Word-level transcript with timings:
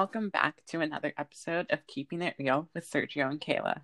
welcome 0.00 0.30
back 0.30 0.64
to 0.64 0.80
another 0.80 1.12
episode 1.18 1.66
of 1.68 1.86
Keeping 1.86 2.22
It 2.22 2.34
Real 2.38 2.66
with 2.74 2.90
Sergio 2.90 3.28
and 3.28 3.38
Kayla. 3.38 3.82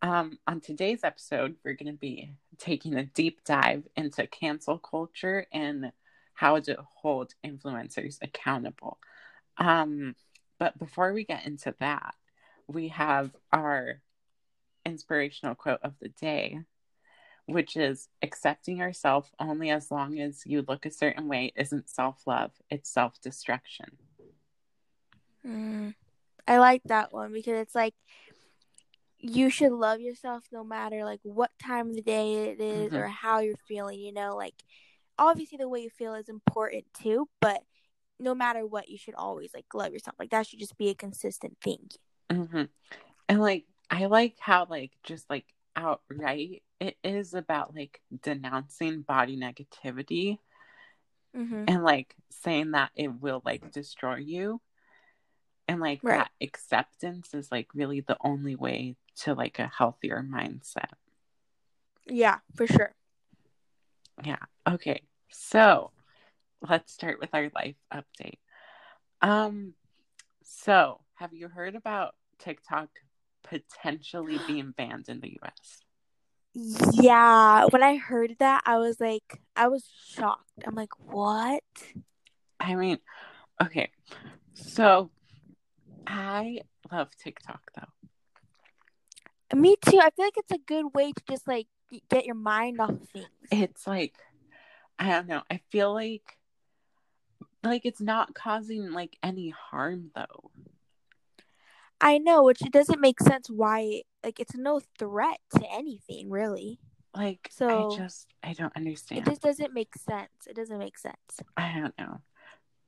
Um, 0.00 0.38
on 0.46 0.62
today's 0.62 1.04
episode, 1.04 1.56
we're 1.62 1.74
going 1.74 1.92
to 1.92 1.98
be 1.98 2.32
taking 2.56 2.94
a 2.94 3.04
deep 3.04 3.44
dive 3.44 3.82
into 3.94 4.26
cancel 4.26 4.78
culture 4.78 5.44
and 5.52 5.92
how 6.32 6.58
to 6.58 6.78
hold 6.94 7.34
influencers 7.44 8.16
accountable. 8.22 8.96
Um, 9.58 10.16
but 10.58 10.78
before 10.78 11.12
we 11.12 11.24
get 11.24 11.44
into 11.44 11.74
that, 11.80 12.14
we 12.66 12.88
have 12.88 13.36
our 13.52 14.00
inspirational 14.86 15.54
quote 15.54 15.80
of 15.82 15.92
the 16.00 16.08
day, 16.08 16.60
which 17.44 17.76
is 17.76 18.08
accepting 18.22 18.78
yourself 18.78 19.30
only 19.38 19.68
as 19.68 19.90
long 19.90 20.18
as 20.18 20.46
you 20.46 20.64
look 20.66 20.86
a 20.86 20.90
certain 20.90 21.28
way 21.28 21.52
isn't 21.56 21.90
self 21.90 22.26
love, 22.26 22.52
it's 22.70 22.88
self 22.88 23.20
destruction. 23.20 23.98
Mm, 25.46 25.94
I 26.46 26.58
like 26.58 26.82
that 26.84 27.12
one 27.12 27.32
because 27.32 27.54
it's 27.60 27.74
like 27.74 27.94
you 29.20 29.50
should 29.50 29.72
love 29.72 30.00
yourself 30.00 30.44
no 30.52 30.62
matter 30.62 31.04
like 31.04 31.20
what 31.22 31.50
time 31.62 31.90
of 31.90 31.94
the 31.96 32.02
day 32.02 32.50
it 32.50 32.60
is 32.60 32.92
Mhm. 32.92 32.96
or 32.96 33.08
how 33.08 33.40
you're 33.40 33.56
feeling, 33.66 33.98
you 33.98 34.12
know, 34.12 34.36
like 34.36 34.54
obviously 35.18 35.58
the 35.58 35.68
way 35.68 35.80
you 35.80 35.90
feel 35.90 36.14
is 36.14 36.28
important 36.28 36.84
too, 36.94 37.28
but 37.40 37.62
no 38.20 38.34
matter 38.34 38.66
what, 38.66 38.88
you 38.88 38.98
should 38.98 39.14
always 39.14 39.52
like 39.54 39.66
love 39.74 39.92
yourself. 39.92 40.16
Like 40.18 40.30
that 40.30 40.46
should 40.46 40.58
just 40.60 40.76
be 40.78 40.88
a 40.88 40.94
consistent 40.94 41.56
thing. 41.62 41.88
hmm 42.30 42.64
And 43.28 43.40
like, 43.40 43.64
I 43.90 44.06
like 44.06 44.36
how, 44.40 44.66
like, 44.68 44.92
just 45.02 45.28
like 45.30 45.46
outright, 45.76 46.62
it 46.80 46.96
is 47.02 47.34
about 47.34 47.74
like 47.74 48.00
denouncing 48.22 49.02
body 49.02 49.36
negativity 49.36 50.38
Mm-hmm. 51.36 51.64
and 51.66 51.84
like 51.84 52.14
saying 52.30 52.72
that 52.72 52.90
it 52.96 53.08
will 53.08 53.42
like 53.44 53.72
destroy 53.72 54.16
you. 54.16 54.60
And 55.68 55.80
like 55.80 56.00
Right. 56.02 56.18
that 56.18 56.30
acceptance 56.40 57.34
is 57.34 57.52
like 57.52 57.68
really 57.74 58.00
the 58.00 58.16
only 58.22 58.56
way 58.56 58.96
to 59.16 59.34
like 59.34 59.58
a 59.58 59.70
healthier 59.76 60.24
mindset. 60.26 60.92
Yeah, 62.06 62.38
for 62.54 62.66
sure. 62.66 62.94
Yeah. 64.24 64.38
Okay. 64.66 65.02
So 65.30 65.90
let's 66.66 66.92
start 66.92 67.20
with 67.20 67.30
our 67.34 67.50
life 67.54 67.76
update. 67.92 68.38
Um, 69.20 69.74
so 70.42 71.00
have 71.16 71.34
you 71.34 71.48
heard 71.48 71.74
about 71.74 72.14
TikTok 72.38 72.88
potentially 73.44 74.38
being 74.46 74.72
banned 74.76 75.08
in 75.08 75.20
the 75.20 75.38
US? 75.42 75.82
Yeah, 76.54 77.66
when 77.66 77.82
I 77.82 77.96
heard 77.96 78.36
that, 78.38 78.62
I 78.64 78.78
was 78.78 79.00
like, 79.00 79.40
I 79.54 79.68
was 79.68 79.88
shocked. 80.08 80.64
I'm 80.66 80.74
like, 80.74 80.98
what? 80.98 81.62
I 82.58 82.74
mean, 82.74 82.98
okay. 83.62 83.90
So 84.54 85.10
I 86.08 86.60
love 86.90 87.10
TikTok 87.16 87.60
though. 87.76 89.58
Me 89.58 89.76
too. 89.76 89.98
I 89.98 90.10
feel 90.10 90.24
like 90.24 90.36
it's 90.36 90.52
a 90.52 90.58
good 90.58 90.86
way 90.94 91.12
to 91.12 91.22
just 91.28 91.46
like 91.46 91.66
get 92.10 92.24
your 92.26 92.34
mind 92.34 92.80
off 92.80 92.90
of 92.90 93.08
things. 93.10 93.26
It's 93.50 93.86
like 93.86 94.14
I 94.98 95.10
don't 95.10 95.28
know. 95.28 95.42
I 95.50 95.60
feel 95.70 95.92
like 95.92 96.38
like 97.62 97.84
it's 97.84 98.00
not 98.00 98.34
causing 98.34 98.90
like 98.92 99.16
any 99.22 99.50
harm 99.50 100.10
though. 100.14 100.50
I 102.00 102.18
know, 102.18 102.44
which 102.44 102.62
it 102.62 102.72
doesn't 102.72 103.00
make 103.00 103.20
sense 103.20 103.48
why 103.50 104.02
like 104.24 104.40
it's 104.40 104.56
no 104.56 104.80
threat 104.98 105.40
to 105.56 105.64
anything 105.70 106.30
really. 106.30 106.78
Like 107.14 107.48
So- 107.50 107.92
I 107.92 107.96
just 107.96 108.28
I 108.42 108.52
don't 108.54 108.74
understand. 108.76 109.26
It 109.26 109.30
just 109.30 109.42
doesn't 109.42 109.74
make 109.74 109.94
sense. 109.96 110.30
It 110.46 110.56
doesn't 110.56 110.78
make 110.78 110.98
sense. 110.98 111.40
I 111.56 111.78
don't 111.78 111.94
know. 111.98 112.20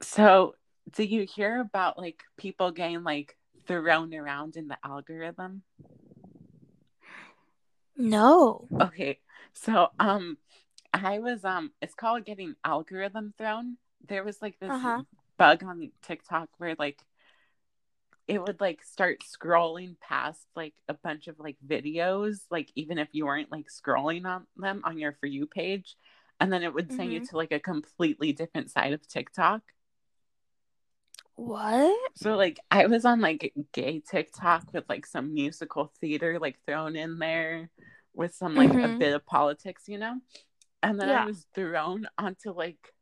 So, 0.03 0.55
do 0.95 1.05
you 1.05 1.25
hear 1.25 1.61
about 1.61 1.99
like 1.99 2.23
people 2.37 2.71
getting 2.73 3.03
like 3.05 3.37
thrown 3.67 4.15
around 4.15 4.57
in 4.57 4.69
the 4.69 4.79
algorithm? 4.85 5.63
No. 7.97 8.69
Okay. 8.81 9.19
So, 9.55 9.89
um 9.99 10.39
I 10.93 11.19
was 11.21 11.45
um 11.45 11.73
it's 11.81 11.95
called 11.95 12.25
getting 12.25 12.55
algorithm 12.65 13.35
thrown. 13.39 13.77
There 14.09 14.25
was 14.25 14.43
like 14.43 14.59
this 14.61 14.73
Uh-huh. 14.73 15.03
bug 15.39 15.63
on 15.65 15.93
TikTok 16.03 16.49
where 16.59 16.75
like 16.79 17.01
it 18.29 18.41
would 18.41 18.61
like 18.61 18.83
start 18.85 19.19
scrolling 19.23 19.99
past 20.01 20.47
like 20.55 20.75
a 20.89 20.95
bunch 20.95 21.27
of 21.29 21.39
like 21.39 21.57
videos, 21.67 22.41
like 22.51 22.71
even 22.77 22.99
if 22.99 23.09
you 23.13 23.27
weren't 23.27 23.51
like 23.51 23.67
scrolling 23.69 24.25
on 24.27 24.47
them 24.57 24.83
on 24.85 24.99
your 24.99 25.13
for 25.21 25.27
you 25.27 25.47
page, 25.47 25.97
and 26.39 26.53
then 26.53 26.63
it 26.63 26.73
would 26.73 26.93
send 26.93 27.13
you 27.13 27.21
Mhm. 27.21 27.27
to 27.29 27.37
like 27.37 27.53
a 27.53 27.61
completely 27.61 28.33
different 28.33 28.71
side 28.71 28.93
of 28.93 29.07
TikTok. 29.09 29.63
What? 31.41 31.97
So 32.17 32.37
like 32.37 32.59
I 32.71 32.87
was 32.87 33.05
on 33.07 33.21
like 33.21 33.55
gay 33.73 34.01
TikTok 34.01 34.73
with 34.75 34.85
like 34.89 35.07
some 35.07 35.33
musical 35.33 35.91
theater 36.01 36.39
like 36.39 36.59
thrown 36.67 36.97
in 36.97 37.19
there 37.19 37.71
with 38.15 38.35
some 38.35 38.55
like 38.55 38.71
a 38.71 38.73
Mhm. 38.75 38.99
bit 38.99 39.15
of 39.15 39.25
politics, 39.25 39.85
you 39.87 39.99
know? 39.99 40.21
And 40.83 41.01
then 41.01 41.09
I 41.09 41.25
was 41.25 41.47
thrown 41.55 42.07
onto 42.19 42.51
like 42.53 42.93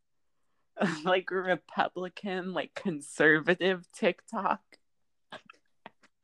like 1.05 1.31
Republican, 1.33 2.53
like 2.55 2.75
conservative 2.75 3.87
TikTok. 3.93 4.61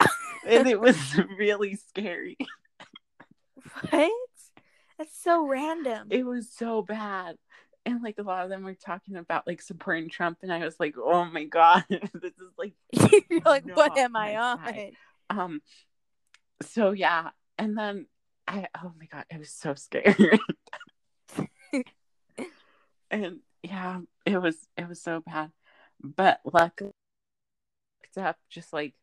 and 0.47 0.69
it 0.69 0.81
was 0.81 0.97
really 1.39 1.75
scary. 1.75 2.37
What? 3.91 4.11
That's 4.99 5.21
so 5.21 5.47
random. 5.47 6.09
It 6.11 6.25
was 6.25 6.49
so 6.53 6.83
bad. 6.83 7.37
And 7.87 8.03
like 8.03 8.19
a 8.19 8.23
lot 8.23 8.45
of 8.45 8.51
them 8.51 8.65
were 8.65 8.75
talking 8.75 9.17
about 9.17 9.47
like 9.47 9.61
supporting 9.61 10.09
Trump 10.09 10.39
and 10.43 10.53
I 10.53 10.65
was 10.65 10.81
like, 10.81 10.95
"Oh 10.99 11.25
my 11.27 11.45
god, 11.45 11.85
this 11.91 12.33
is 12.39 12.53
like 12.59 12.73
You're 13.31 13.41
like, 13.45 13.65
what 13.77 13.97
am 13.99 14.17
I 14.17 14.37
on? 14.37 14.59
side. 14.59 14.93
um 15.31 15.61
so 16.63 16.93
yeah 16.93 17.31
and 17.59 17.77
then 17.77 18.07
i 18.47 18.67
oh 18.83 18.93
my 18.99 19.07
god 19.07 19.25
i 19.33 19.39
was 19.39 19.51
so 19.51 19.75
scared 19.75 20.17
and 23.11 23.39
yeah 23.63 24.01
it 24.27 24.41
was 24.41 24.57
it 24.77 24.89
was 24.89 25.03
so 25.03 25.21
bad 25.27 25.51
but 26.03 26.41
luckily 26.45 26.91
I 26.91 28.07
looked 28.07 28.29
up 28.29 28.37
just 28.51 28.73
like 28.73 28.95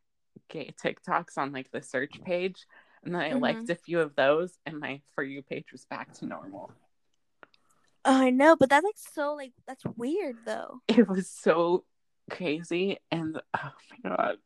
gay 0.47 0.73
tiktoks 0.81 1.37
on 1.37 1.51
like 1.51 1.71
the 1.71 1.81
search 1.81 2.21
page 2.23 2.65
and 3.03 3.13
then 3.15 3.21
i 3.21 3.31
Mhm. 3.31 3.41
liked 3.41 3.69
a 3.69 3.75
few 3.75 3.99
of 3.99 4.15
those 4.15 4.57
and 4.65 4.79
my 4.79 5.01
for 5.13 5.23
you 5.23 5.41
page 5.41 5.71
was 5.71 5.85
back 5.85 6.13
to 6.13 6.25
normal 6.25 6.71
Oh, 8.03 8.21
I 8.21 8.31
know, 8.31 8.55
but 8.55 8.69
that's 8.69 8.83
like 8.83 8.95
so 9.13 9.35
like 9.35 9.53
that's 9.67 9.83
weird 9.95 10.37
though. 10.45 10.79
it 10.87 11.07
was 11.07 11.29
so 11.29 11.85
crazy 12.29 12.97
and 13.11 13.39
oh 13.53 13.71
my 14.03 14.09
god 14.09 14.37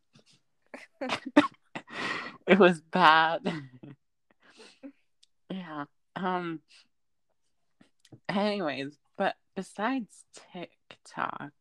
it 2.48 2.58
was 2.58 2.82
bad 2.82 3.42
yeah 5.52 5.84
um 6.16 6.62
anyways 8.28 8.98
but 9.18 9.36
besides 9.56 10.24
tiktok 10.34 11.52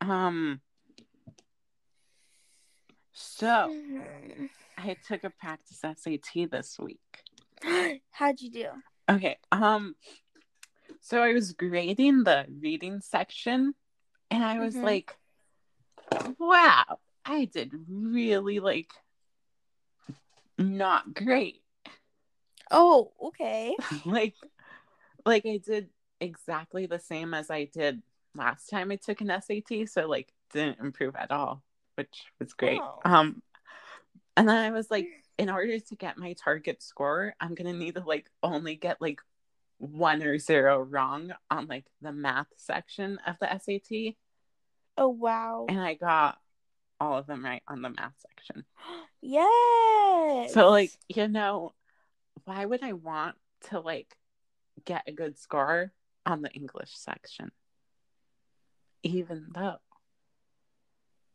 um 0.00 0.60
so 3.12 3.74
i 4.78 4.96
took 5.08 5.24
a 5.24 5.30
practice 5.30 5.80
sat 5.80 5.98
this 6.46 6.78
week 6.78 7.22
How'd 8.12 8.40
you 8.40 8.50
do? 8.50 8.68
okay 9.10 9.36
um 9.50 9.96
so 11.06 11.22
i 11.22 11.32
was 11.32 11.52
grading 11.52 12.24
the 12.24 12.44
reading 12.60 13.00
section 13.00 13.74
and 14.30 14.42
i 14.44 14.58
was 14.58 14.74
Mhm. 14.74 14.82
like 14.82 15.16
wow 16.38 16.98
i 17.24 17.44
did 17.44 17.70
really 17.88 18.58
like 18.58 18.90
not 20.58 21.14
great 21.14 21.62
Oh, 22.68 23.12
okay. 23.22 23.76
like 24.04 24.34
like 25.24 25.46
i 25.46 25.58
did 25.58 25.88
exactly 26.20 26.86
the 26.86 26.98
same 26.98 27.32
as 27.34 27.48
i 27.50 27.64
did 27.66 28.02
last 28.34 28.66
time 28.66 28.90
i 28.90 28.96
took 28.96 29.20
an 29.20 29.28
sat 29.40 29.88
so 29.88 30.08
like 30.08 30.32
didn't 30.52 30.80
improve 30.80 31.14
at 31.14 31.30
all 31.30 31.62
which 31.94 32.24
was 32.40 32.52
great 32.54 32.80
Oh. 32.80 32.98
um 33.04 33.42
and 34.36 34.48
then 34.48 34.56
i 34.56 34.70
was 34.72 34.90
like 34.90 35.06
in 35.38 35.48
order 35.50 35.78
to 35.78 35.94
get 35.94 36.18
my 36.18 36.32
target 36.32 36.82
score 36.82 37.34
i'm 37.40 37.54
gonna 37.54 37.72
need 37.72 37.94
to 37.94 38.02
like 38.04 38.28
only 38.42 38.74
get 38.74 39.00
like 39.00 39.20
one 39.78 40.22
or 40.22 40.38
zero 40.38 40.78
wrong 40.78 41.32
on 41.50 41.66
like 41.66 41.84
the 42.00 42.12
math 42.12 42.48
section 42.56 43.18
of 43.26 43.36
the 43.40 43.52
sat 43.52 44.16
Oh 44.98 45.08
wow. 45.08 45.66
and 45.68 45.78
i 45.80 45.94
got 45.94 46.38
all 46.98 47.18
of 47.18 47.26
them 47.26 47.44
right 47.44 47.62
on 47.68 47.82
the 47.82 47.90
math 47.90 48.14
section 48.18 48.64
Yes. 49.22 50.50
So 50.52 50.70
like, 50.70 50.92
you 51.08 51.28
know, 51.28 51.72
why 52.44 52.64
would 52.64 52.82
I 52.82 52.92
want 52.92 53.36
to 53.68 53.80
like 53.80 54.16
get 54.84 55.02
a 55.06 55.12
good 55.12 55.38
score 55.38 55.92
on 56.24 56.42
the 56.42 56.50
English 56.50 56.96
section? 56.96 57.50
Even 59.02 59.48
though 59.54 59.76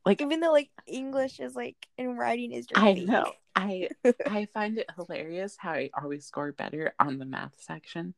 like 0.06 0.22
even 0.22 0.40
though 0.40 0.52
like 0.52 0.70
English 0.88 1.40
is 1.40 1.56
like 1.56 1.76
and 1.98 2.18
writing 2.18 2.52
is 2.52 2.68
your 2.70 2.80
I 2.80 2.94
know 2.94 3.32
I 3.56 3.90
I 4.28 4.46
find 4.46 4.78
it 4.78 4.90
hilarious 4.96 5.58
how 5.60 5.72
I 5.72 5.90
always 6.02 6.26
score 6.26 6.52
better 6.52 6.94
on 7.00 7.18
the 7.20 7.26
math 7.26 7.56
section. 7.60 8.14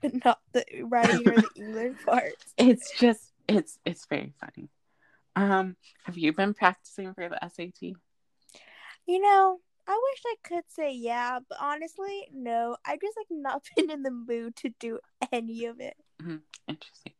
But 0.00 0.24
not 0.24 0.40
the 0.52 0.64
writing 0.82 1.28
or 1.28 1.36
the 1.36 1.48
English 1.56 1.96
part. 2.06 2.32
It's 2.56 2.98
just 2.98 3.32
it's 3.48 3.78
it's 3.84 4.06
very 4.06 4.32
funny. 4.40 4.68
Um, 5.36 5.76
have 6.04 6.18
you 6.18 6.32
been 6.32 6.54
practicing 6.54 7.14
for 7.14 7.28
the 7.28 7.38
SAT? 7.48 7.94
You 9.06 9.20
know, 9.20 9.58
I 9.86 9.92
wish 9.92 10.22
I 10.26 10.34
could 10.44 10.64
say 10.68 10.92
yeah, 10.92 11.38
but 11.48 11.58
honestly, 11.60 12.28
no. 12.32 12.76
I 12.86 12.96
just 12.96 13.16
like 13.16 13.26
not 13.30 13.62
been 13.76 13.90
in 13.90 14.02
the 14.02 14.10
mood 14.10 14.56
to 14.56 14.70
do 14.78 14.98
any 15.32 15.66
of 15.66 15.80
it. 15.80 15.96
Mm-hmm. 16.22 16.36
Interesting. 16.68 17.12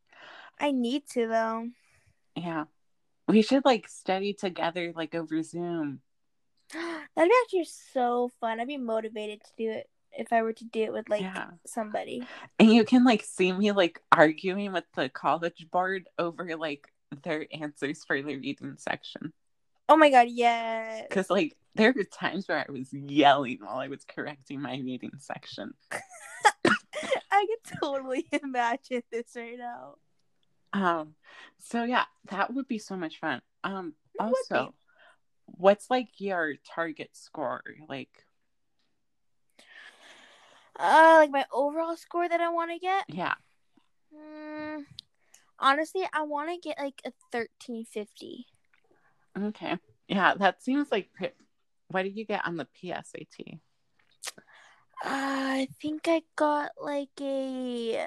I 0.59 0.73
need 0.73 1.05
to 1.12 1.26
though. 1.26 1.69
Yeah. 2.37 2.65
We 3.29 3.43
should 3.43 3.65
like 3.65 3.88
study 3.88 4.35
together 4.35 4.93
like 4.94 5.15
over 5.15 5.43
Zoom. 5.43 6.00
That'd 6.73 7.31
be 7.31 7.35
actually 7.44 7.69
so 7.93 8.31
fun. 8.41 8.61
I'd 8.61 8.69
be 8.69 8.76
motivated 8.76 9.41
to 9.44 9.50
do 9.56 9.71
it 9.71 9.88
if 10.17 10.33
I 10.33 10.43
were 10.43 10.53
to 10.53 10.65
do 10.65 10.83
it 10.83 10.93
with 10.93 11.09
like 11.09 11.23
Yeah. 11.23 11.47
somebody. 11.67 12.23
And 12.59 12.73
you 12.73 12.85
can 12.85 13.05
like 13.05 13.23
see 13.23 13.53
me 13.53 13.73
like 13.73 14.01
arguing 14.12 14.73
with 14.73 14.85
the 14.95 15.09
college 15.09 15.67
board 15.71 16.09
over 16.19 16.57
like 16.57 16.93
their 17.23 17.47
answers 17.53 18.05
for 18.05 18.21
the 18.21 18.37
reading 18.37 18.75
section. 18.79 19.33
Oh 19.89 19.97
my 19.97 20.11
god, 20.11 20.29
yes. 20.31 21.07
Because 21.09 21.31
like 21.31 21.57
there 21.75 21.93
were 21.97 22.05
times 22.05 22.49
where 22.49 22.59
I 22.59 22.71
was 22.71 22.93
yelling 22.93 23.59
while 23.61 23.79
I 23.79 23.89
was 23.89 24.05
correcting 24.05 24.61
my 24.61 24.75
reading 24.77 25.12
section. 25.19 25.75
I 27.33 27.47
can 27.47 27.79
totally 27.81 28.27
imagine 28.43 29.03
this 29.11 29.33
right 29.37 29.59
now. 29.59 29.95
Um, 30.73 31.15
so 31.59 31.85
yeah, 31.85 32.05
that 32.31 32.53
would 32.55 32.69
be 32.69 32.79
so 32.79 32.97
much 32.97 33.19
fun. 33.19 33.41
Um, 33.65 33.95
It 34.15 34.23
also, 34.23 34.75
what's 35.47 35.91
like 35.91 36.09
your 36.19 36.55
target 36.75 37.11
score? 37.12 37.62
Like, 37.89 38.25
Uh, 40.81 41.17
like 41.19 41.31
my 41.31 41.44
overall 41.53 41.97
score 41.97 42.29
that 42.29 42.41
I 42.41 42.49
want 42.49 42.71
to 42.71 42.79
get. 42.79 43.05
yeah, 43.09 43.35
Mm, 44.15 44.85
honestly, 45.59 46.09
I 46.12 46.23
want 46.23 46.50
to 46.50 46.69
get 46.69 46.79
like 46.79 47.00
a 47.05 47.12
thirteen 47.31 47.85
fifty. 47.85 48.47
okay, 49.38 49.77
yeah, 50.09 50.35
that 50.35 50.62
seems 50.62 50.91
like. 50.91 51.11
What 51.88 52.05
did 52.05 52.17
you 52.17 52.25
get 52.25 52.47
on 52.47 52.56
the 52.56 52.67
PSAT? 52.81 53.59
I 55.03 55.69
think 55.82 56.03
I 56.06 56.23
got 56.37 56.71
like 56.81 57.09
a. 57.21 58.06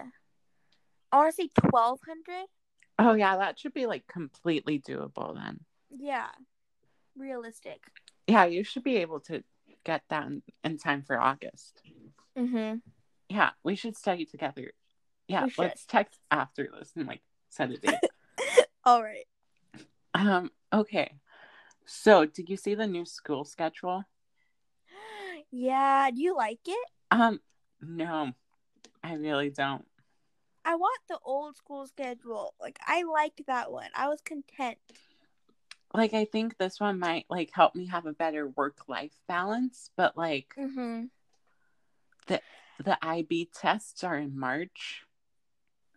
I 1.12 1.18
want 1.18 1.36
to 1.36 1.42
say 1.44 1.50
twelve 1.70 2.00
hundred. 2.08 2.48
Oh 2.98 3.14
yeah, 3.14 3.38
that 3.38 3.60
should 3.60 3.74
be 3.74 3.86
like 3.86 4.08
completely 4.08 4.80
doable 4.80 5.36
then. 5.36 5.60
Yeah, 5.96 6.28
realistic. 7.18 7.84
Yeah, 8.28 8.46
you 8.46 8.64
should 8.64 8.84
be 8.84 8.98
able 8.98 9.20
to 9.22 9.44
get 9.84 10.04
that 10.10 10.28
in, 10.28 10.44
in 10.64 10.78
time 10.78 11.04
for 11.04 11.20
August. 11.20 11.82
Mm-hmm. 12.38 12.78
Yeah, 13.30 13.52
we 13.64 13.76
should 13.76 13.96
study 13.98 14.26
together. 14.26 14.72
Yeah, 15.28 15.46
We 15.46 15.54
let's 15.58 15.86
text 15.86 16.20
after 16.30 16.68
this 16.78 16.92
and 16.96 17.08
like 17.08 17.22
set 17.50 17.72
a 17.72 17.78
date. 17.78 17.96
All 18.86 19.02
right. 19.02 19.26
um, 20.14 20.52
okay. 20.72 21.14
So, 21.86 22.26
did 22.26 22.50
you 22.50 22.58
see 22.58 22.76
the 22.76 22.88
new 22.88 23.06
school 23.06 23.46
schedule? 23.46 24.04
Yeah. 25.52 26.10
Do 26.12 26.22
you 26.22 26.36
like 26.36 26.60
it? 26.66 26.88
Um, 27.12 27.40
no, 27.82 28.32
I 29.04 29.14
really 29.14 29.50
don't. 29.50 29.86
I 30.66 30.76
want 30.76 31.00
the 31.10 31.20
old 31.24 31.58
school 31.58 31.86
schedule. 31.88 32.54
Like 32.60 32.80
I 32.86 33.04
liked 33.04 33.42
that 33.48 33.72
one. 33.72 33.90
I 33.96 34.08
was 34.08 34.22
content. 34.22 34.78
Like, 35.94 36.16
I 36.16 36.26
think 36.26 36.58
this 36.58 36.80
one 36.80 36.98
might 36.98 37.26
like 37.30 37.52
help 37.54 37.76
me 37.76 37.86
have 37.88 38.06
a 38.08 38.14
better 38.14 38.48
work 38.48 38.88
life 38.88 39.14
balance, 39.28 39.92
but 39.96 40.18
like 40.18 40.56
Mm-hmm. 40.58 41.06
The 42.28 42.42
the 42.84 42.98
IB 43.06 43.50
tests 43.54 44.04
are 44.04 44.18
in 44.18 44.38
March 44.38 45.04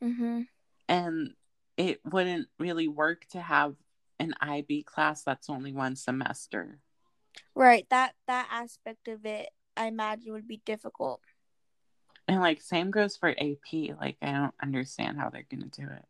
Mm-hmm. 0.03 0.43
and 0.89 1.31
it 1.79 2.01
wouldn't 2.05 2.49
really 2.59 2.87
work 2.87 3.27
to 3.29 3.41
have 3.41 3.75
an 4.19 4.35
IB 4.41 4.83
class 4.83 5.23
that's 5.23 5.49
only 5.51 5.73
one 5.73 5.97
semester. 5.97 6.79
Right. 7.55 7.87
That 7.91 8.15
that 8.27 8.49
aspect 8.51 9.09
of 9.09 9.25
it, 9.25 9.49
I 9.77 9.87
imagine, 9.87 10.33
would 10.33 10.49
be 10.49 10.61
difficult. 10.65 11.21
And 12.29 12.41
like 12.41 12.61
same 12.61 12.91
goes 12.91 13.17
for 13.17 13.31
AP. 13.31 13.97
Like 13.99 14.17
I 14.23 14.33
don't 14.33 14.55
understand 14.63 15.19
how 15.19 15.31
they're 15.31 15.47
gonna 15.51 15.67
do 15.67 15.85
it. 15.85 16.05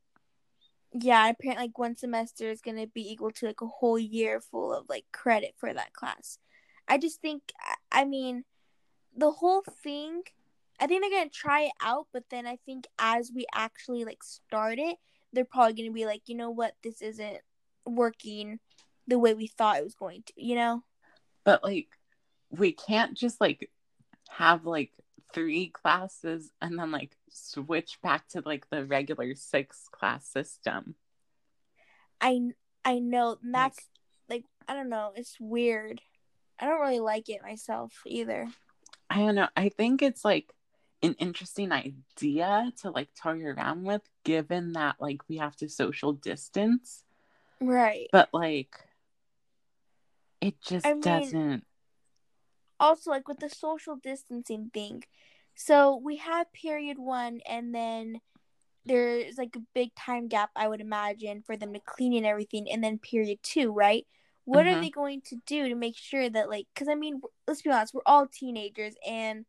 Yeah, 0.93 1.29
apparently, 1.29 1.67
like 1.67 1.79
one 1.79 1.97
semester 1.97 2.49
is 2.51 2.61
gonna 2.61 2.87
be 2.87 3.11
equal 3.11 3.31
to 3.33 3.47
like 3.47 3.61
a 3.61 3.67
whole 3.67 3.99
year 3.99 4.41
full 4.41 4.73
of 4.73 4.89
like 4.89 5.05
credit 5.13 5.55
for 5.57 5.73
that 5.73 5.93
class. 5.93 6.39
I 6.89 6.99
just 6.99 7.21
think, 7.21 7.53
I- 7.61 8.01
I 8.03 8.05
mean, 8.05 8.45
the 9.17 9.31
whole 9.31 9.63
thing. 9.83 10.23
I 10.79 10.87
think 10.87 11.03
they're 11.03 11.19
gonna 11.19 11.31
try 11.31 11.63
it 11.63 11.73
out, 11.83 12.07
but 12.13 12.25
then 12.31 12.47
I 12.47 12.57
think 12.67 12.87
as 12.99 13.33
we 13.35 13.47
actually 13.55 14.05
like 14.05 14.23
start 14.23 14.79
it, 14.79 14.97
they're 15.33 15.45
probably 15.45 15.75
gonna 15.75 15.93
be 15.93 16.07
like, 16.07 16.23
you 16.27 16.35
know 16.35 16.51
what, 16.51 16.75
this 16.83 17.01
isn't 17.01 17.39
working 17.87 18.59
the 19.09 19.19
way 19.19 19.35
we 19.35 19.47
thought 19.47 19.79
it 19.79 19.85
was 19.85 19.95
going 19.95 20.23
to. 20.27 20.33
You 20.37 20.57
know? 20.57 20.83
But 21.45 21.65
like 21.65 21.89
we 22.51 22.73
can't 22.73 23.15
just 23.15 23.41
like 23.41 23.71
have 24.29 24.67
like 24.67 24.93
three 25.33 25.69
classes 25.69 26.51
and 26.61 26.79
then 26.79 26.91
like 26.91 27.17
switch 27.31 27.99
back 28.03 28.29
to 28.29 28.43
like 28.45 28.69
the 28.71 28.85
regular 28.85 29.35
six 29.35 29.89
class 29.91 30.27
system. 30.27 30.95
I 32.21 32.41
I 32.85 32.99
know 32.99 33.39
that's 33.43 33.79
like 34.29 34.45
I 34.69 34.75
don't 34.75 34.89
know, 34.89 35.13
it's 35.15 35.37
weird. 35.41 36.01
I 36.59 36.67
don't 36.67 36.81
really 36.81 37.01
like 37.01 37.29
it 37.29 37.43
myself 37.43 37.93
either. 38.07 38.49
I 39.11 39.19
don't 39.19 39.35
know. 39.35 39.49
I 39.57 39.69
think 39.69 40.03
it's 40.03 40.25
like 40.25 40.53
an 41.03 41.15
interesting 41.19 41.73
idea 41.73 42.73
to 42.83 42.91
like 42.91 43.09
toy 43.15 43.43
around 43.45 43.85
with 43.85 44.03
given 44.25 44.73
that 44.73 44.97
like 44.99 45.21
we 45.29 45.37
have 45.37 45.57
to 45.57 45.69
social 45.69 46.13
distance, 46.13 47.05
Right. 47.61 48.09
but 48.13 48.29
like 48.33 48.77
it 50.41 50.61
just 50.61 50.87
I 50.87 50.95
doesn't 50.95 51.65
Also 52.79 53.11
like 53.11 53.29
with 53.29 53.39
the 53.39 53.49
social 53.49 53.97
distancing 53.97 54.71
thing. 54.73 55.05
So 55.55 55.97
we 55.97 56.17
have 56.17 56.53
period 56.53 56.99
1 56.99 57.41
and 57.49 57.75
then 57.75 58.21
there's 58.85 59.39
like 59.39 59.57
a 59.57 59.63
big 59.75 59.95
time 59.95 60.29
gap 60.29 60.51
I 60.55 60.69
would 60.69 60.81
imagine 60.81 61.43
for 61.43 61.57
them 61.57 61.73
to 61.73 61.81
clean 61.81 62.15
and 62.15 62.27
everything 62.27 62.71
and 62.71 62.85
then 62.85 62.99
period 62.99 63.39
2, 63.43 63.73
right? 63.73 64.07
What 64.47 64.67
are 64.67 64.77
Mhm. 64.77 64.81
they 64.81 64.91
going 64.91 65.21
to 65.23 65.37
do 65.45 65.69
to 65.69 65.75
make 65.75 65.97
sure 65.97 66.31
that 66.31 66.49
like 66.49 66.67
cuz 66.75 66.89
I 66.89 66.95
mean, 66.95 67.21
let's 67.47 67.63
be 67.63 67.71
honest, 67.71 67.93
we're 67.95 68.01
all 68.07 68.27
teenagers 68.27 68.97
and 69.07 69.45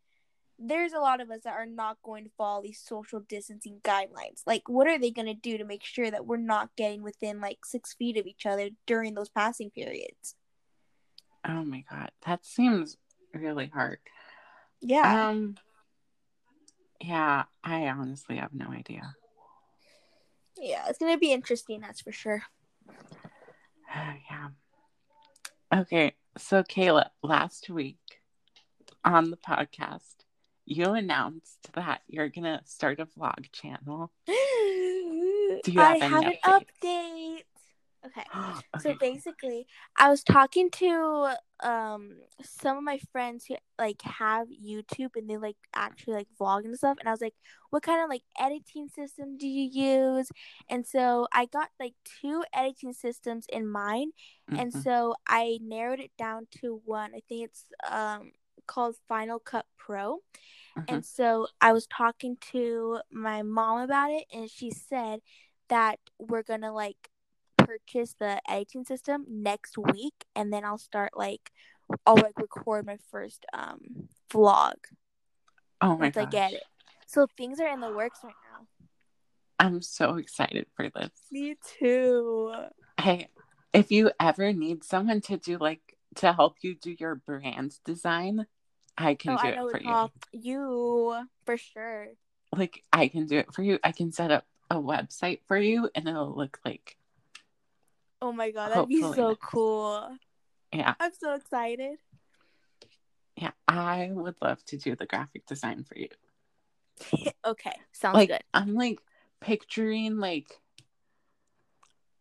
there's 0.60 0.92
a 0.94 1.00
lot 1.00 1.22
of 1.22 1.30
us 1.30 1.42
that 1.44 1.54
are 1.54 1.68
not 1.68 2.02
going 2.02 2.24
to 2.24 2.32
follow 2.32 2.64
these 2.64 2.80
social 2.82 3.20
distancing 3.20 3.80
guidelines. 3.84 4.42
Like, 4.48 4.68
what 4.68 4.88
are 4.88 4.98
they 4.98 5.12
going 5.12 5.28
to 5.28 5.36
do 5.36 5.56
to 5.60 5.64
make 5.64 5.84
sure 5.84 6.10
that 6.10 6.26
we're 6.26 6.38
not 6.38 6.76
getting 6.76 7.04
within 7.04 7.40
like 7.40 7.64
six 7.64 7.94
feet 7.94 8.18
of 8.18 8.26
each 8.26 8.48
other 8.48 8.72
during 8.88 9.14
those 9.14 9.30
passing 9.30 9.70
periods? 9.70 10.36
Oh 11.46 11.64
my 11.64 11.82
god, 11.90 12.12
that 12.26 12.44
seems 12.44 12.98
really 13.34 13.68
hard. 13.68 14.00
Yeah. 14.82 15.28
Um 15.28 15.58
yeah, 17.00 17.44
I 17.64 17.88
honestly 17.88 18.38
have 18.38 18.54
no 18.54 18.70
idea. 18.72 19.16
yeah, 20.60 20.88
it's 20.90 20.98
going 20.98 21.14
to 21.14 21.20
be 21.20 21.32
interesting, 21.32 21.82
that's 21.82 22.02
for 22.02 22.12
sure. 22.12 22.42
yeah. 23.96 24.50
Okay, 25.74 26.14
so 26.38 26.64
Kayla, 26.64 27.10
last 27.24 27.70
week 27.70 27.98
on 29.04 29.32
the 29.32 29.38
podcast, 29.38 30.16
you 30.66 30.86
announced 30.94 31.70
that 31.74 32.02
you're 32.08 32.30
gonna 32.30 32.62
start 32.64 33.02
a 33.02 33.06
vlog 33.06 33.52
channel. 33.52 34.12
Do 34.28 35.62
you 35.68 35.82
I 35.82 35.98
have 36.00 36.02
any 36.02 36.14
have 36.14 36.24
an 36.24 36.38
update? 36.46 37.44
Okay. 38.06 38.24
okay. 38.36 38.80
So 38.80 38.96
basically, 38.98 39.68
I 39.98 40.10
was 40.10 40.24
talking 40.24 40.70
to 40.72 41.34
um 41.64 42.18
some 42.44 42.78
of 42.78 42.84
my 42.84 43.00
friends 43.12 43.46
who 43.46 43.56
like 43.80 44.02
have 44.04 44.48
YouTube 44.50 45.12
and 45.16 45.30
they 45.30 45.38
like 45.38 45.58
actually 45.76 46.14
like 46.16 46.28
vlog 46.40 46.66
and 46.66 46.78
stuff 46.78 46.98
and 47.00 47.08
I 47.10 47.12
was 47.12 47.22
like, 47.22 47.36
"What 47.72 47.84
kind 47.84 48.02
of 48.04 48.10
like 48.10 48.24
editing 48.40 48.90
system 48.90 49.38
do 49.38 49.48
you 49.48 49.70
use?" 49.70 50.30
And 50.70 50.86
so 50.86 51.28
I 51.34 51.46
got 51.46 51.70
like 51.80 51.94
two 52.22 52.44
editing 52.54 52.94
systems 52.94 53.46
in 53.50 53.68
mind 53.68 54.14
and 54.56 54.72
Mhm. 54.72 54.84
so 54.84 55.16
I 55.28 55.60
narrowed 55.62 56.00
it 56.00 56.12
down 56.18 56.48
to 56.62 56.82
one. 56.86 57.12
I 57.16 57.22
think 57.28 57.46
it's 57.50 57.66
um 57.90 58.32
called 58.68 58.96
Final 59.08 59.40
Cut 59.40 59.66
Pro. 59.78 60.22
Mhm. 60.76 60.86
And 60.88 61.06
so 61.06 61.48
I 61.62 61.74
was 61.74 61.88
talking 61.88 62.38
to 62.52 63.00
my 63.12 63.42
mom 63.44 63.82
about 63.82 64.12
it, 64.12 64.26
and 64.34 64.50
she 64.50 64.72
said 64.72 65.22
that 65.70 66.00
we're 66.20 66.44
gonna 66.44 66.74
like 66.74 67.10
purchase 67.68 68.16
the 68.20 68.42
editing 68.50 68.86
system 68.86 69.26
next 69.30 69.78
week, 69.78 70.26
and 70.36 70.52
then 70.52 70.64
I'll 70.64 70.78
start 70.78 71.12
like 71.16 71.52
I'll 72.06 72.16
like 72.16 72.38
record 72.38 72.86
my 72.86 72.98
first 73.12 73.46
um 73.54 74.08
vlog 74.32 74.76
oh 75.82 75.98
my 75.98 76.06
once 76.06 76.18
I 76.18 76.26
get 76.26 76.54
it. 76.54 76.64
So 77.06 77.28
things 77.38 77.60
are 77.60 77.68
in 77.68 77.80
the 77.80 77.92
works 77.92 78.20
right 78.24 78.34
now. 78.52 78.68
I'm 79.60 79.82
so 79.82 80.16
excited 80.16 80.68
for 80.76 80.90
this. 80.90 81.10
Me 81.32 81.56
too. 81.80 82.54
Hey, 83.00 83.28
if 83.74 83.92
you 83.92 84.12
ever 84.20 84.54
need 84.54 84.84
someone 84.84 85.22
to 85.22 85.38
do 85.38 85.58
like 85.58 85.98
to 86.16 86.34
help 86.34 86.58
you 86.62 86.76
do 86.76 86.96
your 87.00 87.16
brand 87.16 87.78
design, 87.86 88.46
I 88.98 89.16
can 89.16 89.34
Oh, 89.34 89.42
do 89.42 89.48
I 89.48 89.52
it 89.52 89.72
for 89.72 89.80
you. 89.80 90.42
you 90.42 91.28
for 91.46 91.58
sure. 91.58 92.08
Like 92.56 92.84
I 92.92 93.08
can 93.08 93.26
do 93.28 93.38
it 93.38 93.54
for 93.54 93.62
you. 93.64 93.80
I 93.84 93.92
can 93.92 94.12
set 94.12 94.32
up 94.32 94.46
a 94.70 94.76
website 94.76 95.40
for 95.48 95.58
you 95.58 95.90
and 95.96 96.08
it'll 96.08 96.36
look 96.36 96.60
like 96.66 96.97
Oh 98.22 98.32
my 98.32 98.52
god, 98.52 98.70
that'd 98.72 98.90
be 98.90 99.02
so 99.02 99.30
next. 99.30 99.42
cool. 99.42 100.18
Yeah. 100.74 100.96
I'm 101.00 101.14
so 101.14 101.34
excited. 101.36 101.98
Yeah. 103.36 103.52
I 103.68 104.10
would 104.12 104.36
love 104.42 104.64
to 104.66 104.78
do 104.78 104.96
the 104.96 105.06
graphic 105.06 105.46
design 105.46 105.84
for 105.84 105.98
you. 105.98 106.10
okay, 107.46 107.74
sounds 107.92 108.16
like 108.16 108.30
good. 108.30 108.44
I'm 108.54 108.74
like 108.74 109.00
picturing 109.40 110.18
like 110.18 110.48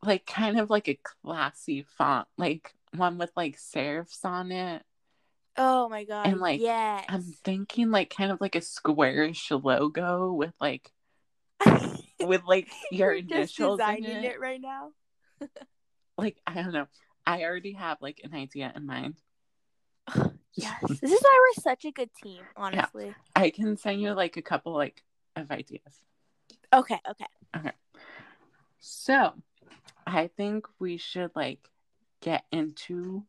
like 0.02 0.26
kind 0.26 0.58
of 0.58 0.70
like 0.70 0.88
a 0.88 0.98
classy 1.22 1.82
font, 1.96 2.28
like 2.36 2.74
one 2.94 3.18
with 3.18 3.32
like 3.36 3.56
serifs 3.56 4.24
on 4.24 4.52
it. 4.52 4.82
Oh 5.56 5.88
my 5.88 6.04
god. 6.04 6.26
and, 6.26 6.38
like, 6.38 6.60
yes. 6.60 7.06
I'm 7.08 7.22
thinking 7.22 7.90
like 7.90 8.14
kind 8.14 8.30
of 8.30 8.40
like 8.40 8.54
a 8.54 8.60
squarish 8.60 9.50
logo 9.50 10.32
with 10.32 10.52
like 10.60 10.92
with 12.20 12.42
like 12.46 12.68
your 12.90 13.14
You're 13.14 13.22
just 13.22 13.58
initials 13.58 13.80
in 13.80 13.86
designing 13.86 14.24
it. 14.24 14.24
it 14.24 14.40
right 14.40 14.60
now. 14.60 14.90
Like 16.18 16.38
I 16.46 16.54
don't 16.54 16.72
know. 16.72 16.86
I 17.26 17.42
already 17.42 17.72
have 17.72 17.98
like 18.00 18.20
an 18.24 18.34
idea 18.34 18.72
in 18.74 18.86
mind. 18.86 19.14
Yes. 20.58 20.80
This 20.88 21.12
is 21.12 21.20
why 21.20 21.38
we're 21.38 21.62
such 21.62 21.84
a 21.84 21.90
good 21.90 22.08
team, 22.14 22.42
honestly. 22.56 23.14
I 23.34 23.50
can 23.50 23.76
send 23.76 24.00
you 24.00 24.14
like 24.14 24.38
a 24.38 24.42
couple 24.42 24.72
like 24.72 25.04
of 25.36 25.50
ideas. 25.50 25.82
Okay. 26.72 26.98
Okay, 27.10 27.26
okay. 27.54 27.72
So, 28.78 29.34
I 30.06 30.28
think 30.28 30.66
we 30.78 30.96
should 30.96 31.30
like 31.36 31.68
get 32.22 32.44
into 32.50 33.24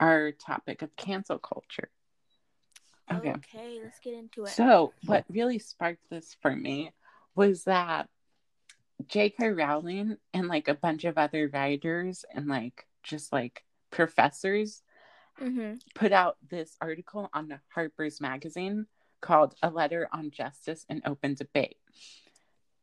our 0.00 0.32
topic 0.32 0.82
of 0.82 0.96
cancel 0.96 1.38
culture. 1.38 1.90
Okay. 3.12 3.30
Okay, 3.30 3.78
let's 3.82 4.00
get 4.00 4.14
into 4.14 4.44
it. 4.44 4.48
So, 4.48 4.92
what 5.06 5.24
really 5.28 5.58
sparked 5.60 6.10
this 6.10 6.36
for 6.40 6.56
me 6.56 6.92
was 7.36 7.64
that 7.64 8.08
J.K. 9.06 9.50
Rowling 9.50 10.16
and 10.32 10.48
like 10.48 10.68
a 10.68 10.74
bunch 10.74 11.04
of 11.04 11.18
other 11.18 11.50
writers 11.52 12.24
and 12.32 12.46
like 12.46 12.86
just 13.02 13.32
like 13.32 13.64
professors 13.90 14.82
mm-hmm. 15.40 15.74
put 15.94 16.12
out 16.12 16.36
this 16.48 16.76
article 16.80 17.28
on 17.32 17.58
Harper's 17.74 18.20
Magazine 18.20 18.86
called 19.20 19.54
A 19.62 19.70
Letter 19.70 20.08
on 20.12 20.30
Justice 20.30 20.84
and 20.88 21.02
Open 21.06 21.34
Debate. 21.34 21.76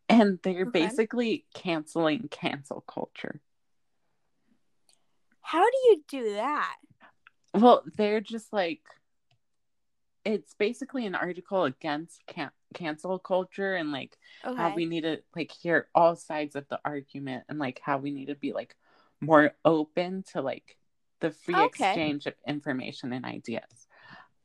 And 0.09 0.39
they're 0.43 0.67
Okay. 0.67 0.87
basically 0.87 1.45
canceling 1.53 2.27
cancel 2.29 2.81
culture. 2.81 3.41
How 5.41 5.63
do 5.63 5.77
you 5.85 6.03
do 6.07 6.33
that? 6.33 6.75
Well, 7.53 7.83
they're 7.95 8.21
just 8.21 8.53
like, 8.53 8.81
it's 10.23 10.53
basically 10.53 11.05
an 11.05 11.15
article 11.15 11.63
against 11.63 12.25
can- 12.27 12.51
cancel 12.73 13.17
culture 13.19 13.73
and 13.75 13.91
like 13.91 14.17
Okay. 14.45 14.55
how 14.57 14.69
we 14.69 14.85
need 14.85 15.01
to 15.01 15.21
like 15.35 15.51
hear 15.51 15.87
all 15.95 16.15
sides 16.15 16.55
of 16.55 16.67
the 16.69 16.79
argument 16.85 17.43
and 17.49 17.59
like 17.59 17.79
how 17.83 17.97
we 17.97 18.11
need 18.11 18.27
to 18.27 18.35
be 18.35 18.53
like 18.53 18.75
more 19.19 19.53
open 19.65 20.23
to 20.31 20.41
like 20.41 20.77
the 21.21 21.31
free 21.31 21.55
Okay. 21.55 21.65
exchange 21.65 22.25
of 22.27 22.33
information 22.47 23.13
and 23.13 23.25
ideas. 23.25 23.87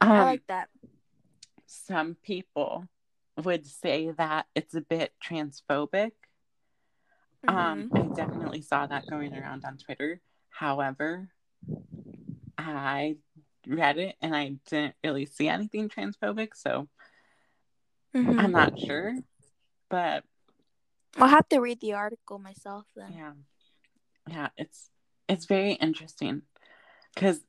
Um, 0.00 0.12
I 0.12 0.24
like 0.24 0.46
that. 0.48 0.68
some 1.66 2.16
people 2.22 2.86
would 3.44 3.66
say 3.66 4.10
that 4.12 4.46
it's 4.54 4.74
a 4.74 4.80
bit 4.80 5.12
transphobic. 5.22 6.12
Um, 7.48 7.90
Mhm. 7.90 7.96
I 7.96 8.08
definitely 8.16 8.62
saw 8.62 8.86
that 8.86 9.06
going 9.08 9.34
around 9.34 9.64
on 9.64 9.78
Twitter. 9.78 10.20
However, 10.50 11.28
I 12.58 13.16
read 13.66 13.98
it 13.98 14.16
and 14.20 14.34
I 14.34 14.56
didn't 14.68 14.94
really 15.04 15.26
see 15.26 15.48
anything 15.48 15.88
transphobic, 15.88 16.50
so 16.54 16.88
Mhm. 18.14 18.40
I'm 18.40 18.52
not 18.52 18.78
sure. 18.78 19.14
But 19.88 20.24
I'll 21.18 21.28
have 21.28 21.48
to 21.50 21.60
read 21.60 21.80
the 21.80 21.94
article 21.94 22.38
myself 22.38 22.86
then. 22.94 23.12
yeah, 23.12 23.32
yeah, 24.28 24.48
it's 24.56 24.90
it's 25.28 25.46
very 25.46 25.72
interesting 25.72 26.42
because 27.14 27.40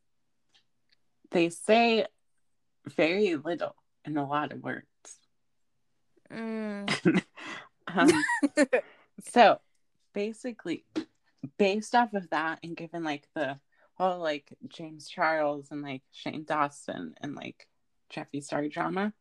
they 1.32 1.50
say 1.50 2.06
very 2.86 3.36
little 3.36 3.76
in 4.06 4.18
a 4.18 4.28
lot 4.28 4.52
of 4.52 4.64
words. 4.64 4.86
Mm. 6.32 7.24
um, 7.88 8.24
so 9.32 9.60
basically 10.14 10.86
based 11.58 11.96
off 11.96 12.14
of 12.14 12.30
that 12.30 12.60
and 12.64 12.76
given 12.76 13.04
like 13.04 13.28
the 13.36 13.60
whole 13.98 14.20
like 14.20 14.54
james 14.68 15.08
charles 15.08 15.70
and 15.72 15.82
like 15.82 16.04
shane 16.12 16.44
dawson 16.44 17.16
and 17.22 17.36
like 17.36 17.68
jeffree 18.14 18.44
star 18.44 18.68
drama 18.68 19.12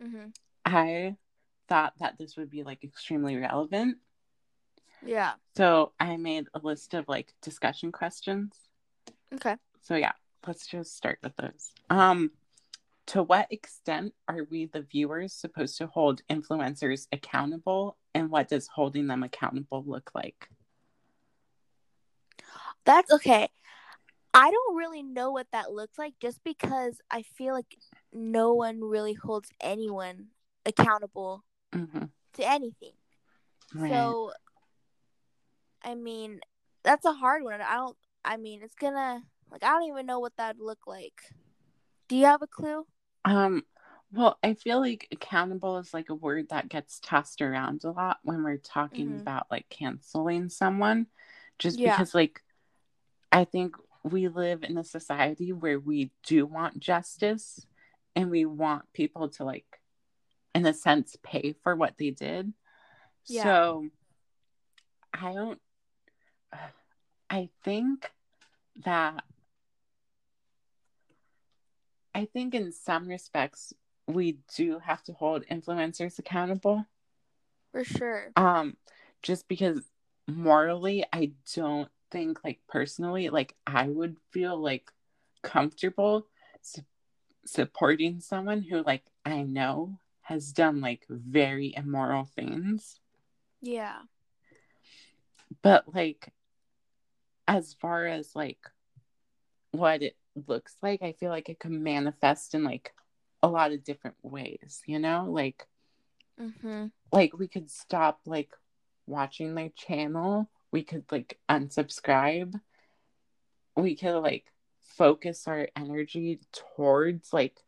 hmm 0.00 0.26
i 0.64 1.14
thought 1.68 1.94
that 2.00 2.18
this 2.18 2.36
would 2.36 2.50
be 2.50 2.62
like 2.62 2.84
extremely 2.84 3.36
relevant 3.36 3.96
Yeah. 5.02 5.32
so 5.56 5.92
i 5.98 6.16
made 6.16 6.46
a 6.54 6.58
list 6.58 6.94
of 6.94 7.08
like 7.08 7.32
discussion 7.42 7.92
questions 7.92 8.54
Okay. 9.32 9.56
so 9.80 9.94
yeah 9.96 10.12
let's 10.46 10.66
just 10.66 10.96
start 10.96 11.18
with 11.22 11.34
those 11.36 11.72
um 11.88 12.30
to 13.06 13.22
what 13.22 13.50
extent 13.50 14.12
are 14.28 14.44
we 14.50 14.66
the 14.66 14.82
viewers 14.82 15.32
supposed 15.32 15.78
to 15.78 15.86
hold 15.86 16.22
influencers 16.30 17.08
accountable 17.12 17.96
and 18.14 18.30
what 18.30 18.48
does 18.48 18.68
holding 18.68 19.06
them 19.06 19.22
accountable 19.22 19.82
look 19.86 20.10
like 20.14 20.48
That's 22.84 23.12
okay. 23.12 23.48
I 24.32 24.50
don't 24.50 24.76
really 24.76 25.02
know 25.02 25.30
what 25.32 25.48
that 25.52 25.72
looks 25.72 25.98
like 25.98 26.14
just 26.20 26.42
because 26.44 27.00
I 27.10 27.22
feel 27.22 27.54
like 27.54 27.76
no 28.12 28.54
one 28.54 28.80
really 28.80 29.14
holds 29.14 29.50
anyone 29.60 30.28
accountable 30.64 31.44
hmm 31.72 32.04
to 32.34 32.48
anything. 32.48 32.92
right 33.74 33.90
So 33.90 34.32
I 35.82 35.94
mean, 35.94 36.40
that's 36.82 37.04
a 37.04 37.12
hard 37.12 37.42
one. 37.42 37.60
I 37.60 37.74
don't 37.74 37.96
I 38.24 38.36
mean, 38.36 38.62
it's 38.62 38.74
gonna 38.74 39.22
like 39.50 39.64
I 39.64 39.68
don't 39.70 39.88
even 39.88 40.06
know 40.06 40.20
what 40.20 40.36
that'd 40.36 40.60
look 40.60 40.86
like. 40.86 41.14
Do 42.08 42.16
you 42.16 42.26
have 42.26 42.42
a 42.42 42.46
clue? 42.46 42.86
Um, 43.24 43.64
well, 44.12 44.38
I 44.42 44.54
feel 44.54 44.80
like 44.80 45.08
accountable 45.12 45.78
is 45.78 45.94
like 45.94 46.08
a 46.10 46.14
word 46.14 46.48
that 46.50 46.68
gets 46.68 47.00
tossed 47.00 47.40
around 47.40 47.84
a 47.84 47.90
lot 47.90 48.18
when 48.24 48.42
we're 48.42 48.56
talking 48.58 49.08
Mhm. 49.08 49.20
about 49.20 49.46
like 49.50 49.68
canceling 49.68 50.48
someone, 50.48 51.06
just 51.58 51.78
Yeah. 51.78 51.96
because 51.96 52.14
like 52.14 52.42
I 53.32 53.44
think 53.44 53.76
we 54.02 54.28
live 54.28 54.62
in 54.62 54.78
a 54.78 54.84
society 54.84 55.52
where 55.52 55.78
we 55.78 56.10
do 56.26 56.46
want 56.46 56.80
justice 56.80 57.66
and 58.16 58.30
we 58.30 58.44
want 58.44 58.92
people 58.92 59.28
to 59.28 59.44
like 59.44 59.80
in 60.54 60.66
a 60.66 60.74
sense 60.74 61.16
pay 61.22 61.54
for 61.62 61.76
what 61.76 61.94
they 61.98 62.10
did. 62.10 62.52
Yeah. 63.26 63.44
So 63.44 63.86
I 65.12 65.34
don't 65.34 65.60
I 67.28 67.48
think 67.62 68.10
that 68.84 69.22
I 72.14 72.24
think 72.24 72.54
in 72.54 72.72
some 72.72 73.06
respects 73.06 73.72
we 74.06 74.38
do 74.56 74.80
have 74.80 75.02
to 75.04 75.12
hold 75.12 75.44
influencers 75.46 76.18
accountable. 76.18 76.84
For 77.72 77.84
sure. 77.84 78.32
Um 78.36 78.76
just 79.22 79.46
because 79.46 79.82
morally 80.26 81.04
I 81.12 81.32
don't 81.54 81.90
think 82.10 82.42
like 82.44 82.60
personally 82.68 83.28
like 83.30 83.54
I 83.66 83.88
would 83.88 84.16
feel 84.30 84.56
like 84.56 84.90
comfortable 85.42 86.26
su- 86.62 86.82
supporting 87.44 88.20
someone 88.20 88.62
who 88.62 88.82
like 88.82 89.04
I 89.24 89.42
know 89.42 89.98
has 90.22 90.52
done 90.52 90.80
like 90.80 91.04
very 91.08 91.74
immoral 91.76 92.24
things. 92.24 93.00
Yeah. 93.62 94.02
but 95.62 95.92
like 95.94 96.32
as 97.48 97.74
far 97.74 98.06
as 98.06 98.34
like 98.36 98.58
what 99.72 100.02
it 100.02 100.16
looks 100.46 100.76
like 100.82 101.02
i 101.02 101.12
feel 101.12 101.30
like 101.30 101.48
it 101.48 101.58
can 101.58 101.82
manifest 101.82 102.54
in 102.54 102.62
like 102.64 102.92
a 103.42 103.48
lot 103.48 103.72
of 103.72 103.82
different 103.84 104.16
ways 104.22 104.82
you 104.86 104.98
know 104.98 105.26
like 105.28 105.66
Mhm. 106.40 106.90
like 107.12 107.36
we 107.38 107.48
could 107.48 107.70
stop 107.70 108.20
like 108.24 108.50
watching 109.06 109.54
their 109.54 109.68
channel 109.70 110.48
we 110.72 110.82
could 110.82 111.04
like 111.10 111.38
unsubscribe 111.48 112.60
we 113.76 113.96
could 113.96 114.20
like 114.20 114.44
focus 114.80 115.46
our 115.46 115.68
energy 115.76 116.40
towards 116.52 117.32
like 117.32 117.58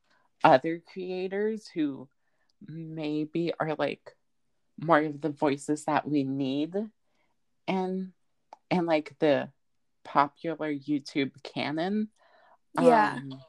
other 0.45 0.83
creators 0.93 1.69
who 1.69 2.09
maybe 2.67 3.53
are 3.59 3.75
like 3.75 4.15
more 4.81 5.01
of 5.01 5.21
the 5.21 5.31
voices 5.31 5.85
that 5.85 6.09
we 6.09 6.25
need 6.25 6.75
and 7.69 8.13
and 8.71 8.87
like 8.87 9.15
the 9.19 9.49
popular 10.05 10.73
youtube 10.73 11.31
canon. 11.43 12.09
Yeah. 12.81 13.15
Um, 13.15 13.41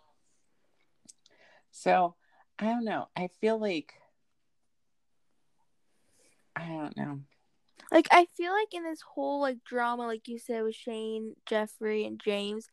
so 1.72 2.16
i 2.60 2.66
don't 2.66 2.86
know. 2.86 3.08
I 3.16 3.30
feel 3.42 3.60
like 3.60 3.94
i 6.56 6.68
don't 6.68 6.96
know 6.96 7.20
Like 7.94 8.10
I 8.12 8.28
feel 8.38 8.54
like 8.54 8.74
in 8.74 8.84
this 8.86 9.02
whole 9.02 9.42
like 9.42 9.64
drama, 9.66 10.08
like 10.08 10.28
you 10.28 10.40
said 10.40 10.64
with 10.64 10.76
Shane, 10.76 11.36
Jeffree, 11.50 12.08
and 12.08 12.20
James, 12.24 12.68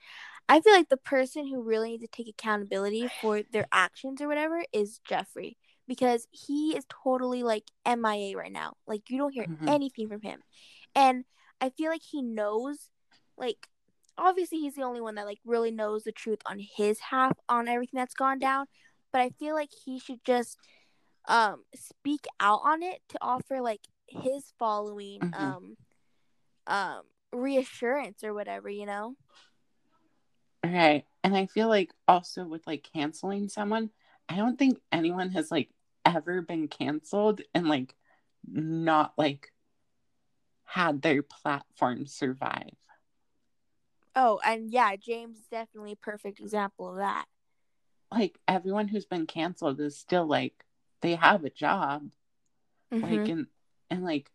I 0.49 0.61
feel 0.61 0.75
like 0.75 0.91
the 0.91 0.99
person 0.99 1.49
who 1.49 1.63
really 1.63 1.91
needs 1.93 2.05
to 2.05 2.09
take 2.09 2.29
accountability 2.29 3.09
for 3.21 3.43
their 3.53 3.67
actions 3.73 4.23
or 4.23 4.29
whatever 4.29 4.65
is 4.73 5.01
Jeffree 5.09 5.57
because 5.89 6.27
he 6.33 6.77
is 6.77 6.85
totally 6.89 7.45
like 7.45 7.65
MIA 7.87 8.37
right 8.39 8.53
now. 8.53 8.75
Like 8.87 9.11
you 9.11 9.19
don't 9.19 9.33
hear 9.33 9.47
Mhm. 9.47 9.69
anything 9.69 10.09
from 10.09 10.23
him, 10.23 10.41
and 10.95 11.25
I 11.61 11.71
feel 11.71 11.91
like 11.91 12.03
he 12.03 12.23
knows 12.23 12.91
like 13.39 13.69
obviously 14.19 14.61
he's 14.61 14.75
the 14.77 14.83
only 14.83 15.01
one 15.03 15.17
that 15.17 15.27
like 15.27 15.41
really 15.45 15.71
knows 15.73 16.05
the 16.05 16.13
truth 16.13 16.41
on 16.47 16.59
his 16.61 17.01
half 17.11 17.39
on 17.49 17.69
everything 17.69 17.99
that's 17.99 18.15
gone 18.15 18.39
down, 18.39 18.67
but 19.13 19.21
I 19.23 19.31
feel 19.31 19.55
like 19.55 19.71
he 19.85 19.99
should 19.99 20.25
just 20.25 20.59
um 21.29 21.65
speak 21.75 22.27
out 22.41 22.61
on 22.65 22.83
it 22.83 23.03
to 23.11 23.19
offer 23.23 23.61
like 23.61 23.83
his 24.11 24.53
following 24.59 25.21
Mhm. 25.21 25.33
um 25.35 25.77
um 26.67 27.03
reassurance 27.33 28.25
or 28.25 28.35
whatever, 28.35 28.69
you 28.69 28.87
know? 28.87 29.17
Right. 30.65 31.05
And 31.25 31.37
I 31.37 31.47
feel 31.47 31.69
like 31.69 31.93
also 32.09 32.45
with 32.45 32.67
like 32.67 32.89
canceling 32.93 33.49
someone, 33.49 33.91
I 34.29 34.37
don't 34.37 34.59
think 34.59 34.81
anyone 34.93 35.31
has 35.31 35.51
like 35.51 35.71
ever 36.05 36.43
been 36.43 36.69
canceled 36.69 37.41
and 37.55 37.69
like 37.69 37.95
not 38.47 39.15
like 39.19 39.53
had 40.65 41.03
their 41.03 41.23
platform 41.23 42.07
survive. 42.07 42.77
Oh, 44.15 44.41
and 44.45 44.71
yeah, 44.71 44.97
James 44.97 45.47
definitely 45.51 45.95
perfect 45.95 46.41
example 46.41 46.91
of 46.91 46.97
that. 46.97 47.27
Like 48.11 48.39
everyone 48.49 48.89
who's 48.89 49.07
been 49.07 49.27
canceled 49.27 49.81
is 49.81 49.99
still 49.99 50.27
like 50.27 50.65
they 51.01 51.15
have 51.17 51.45
a 51.45 51.51
job. 51.51 52.13
Mhm. 52.93 53.03
Like 53.03 53.29
and 53.29 53.47
and 53.91 54.05
like 54.05 54.31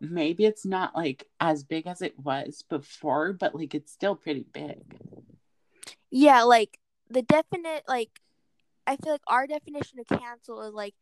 maybe 0.00 0.44
it's 0.46 0.64
not 0.64 0.94
like 0.94 1.26
as 1.40 1.62
big 1.64 1.86
as 1.86 2.02
it 2.02 2.18
was 2.18 2.62
before, 2.68 3.32
but 3.32 3.54
like 3.54 3.74
it's 3.74 3.92
still 3.92 4.16
pretty 4.16 4.46
big. 4.52 4.98
yeah, 6.10 6.42
like 6.42 6.78
the 7.08 7.22
definite 7.22 7.84
like 7.88 8.20
I 8.86 8.96
feel 8.96 9.12
like 9.12 9.22
our 9.26 9.46
definition 9.46 9.98
of 10.00 10.06
cancel 10.06 10.62
is 10.62 10.74
like 10.74 10.94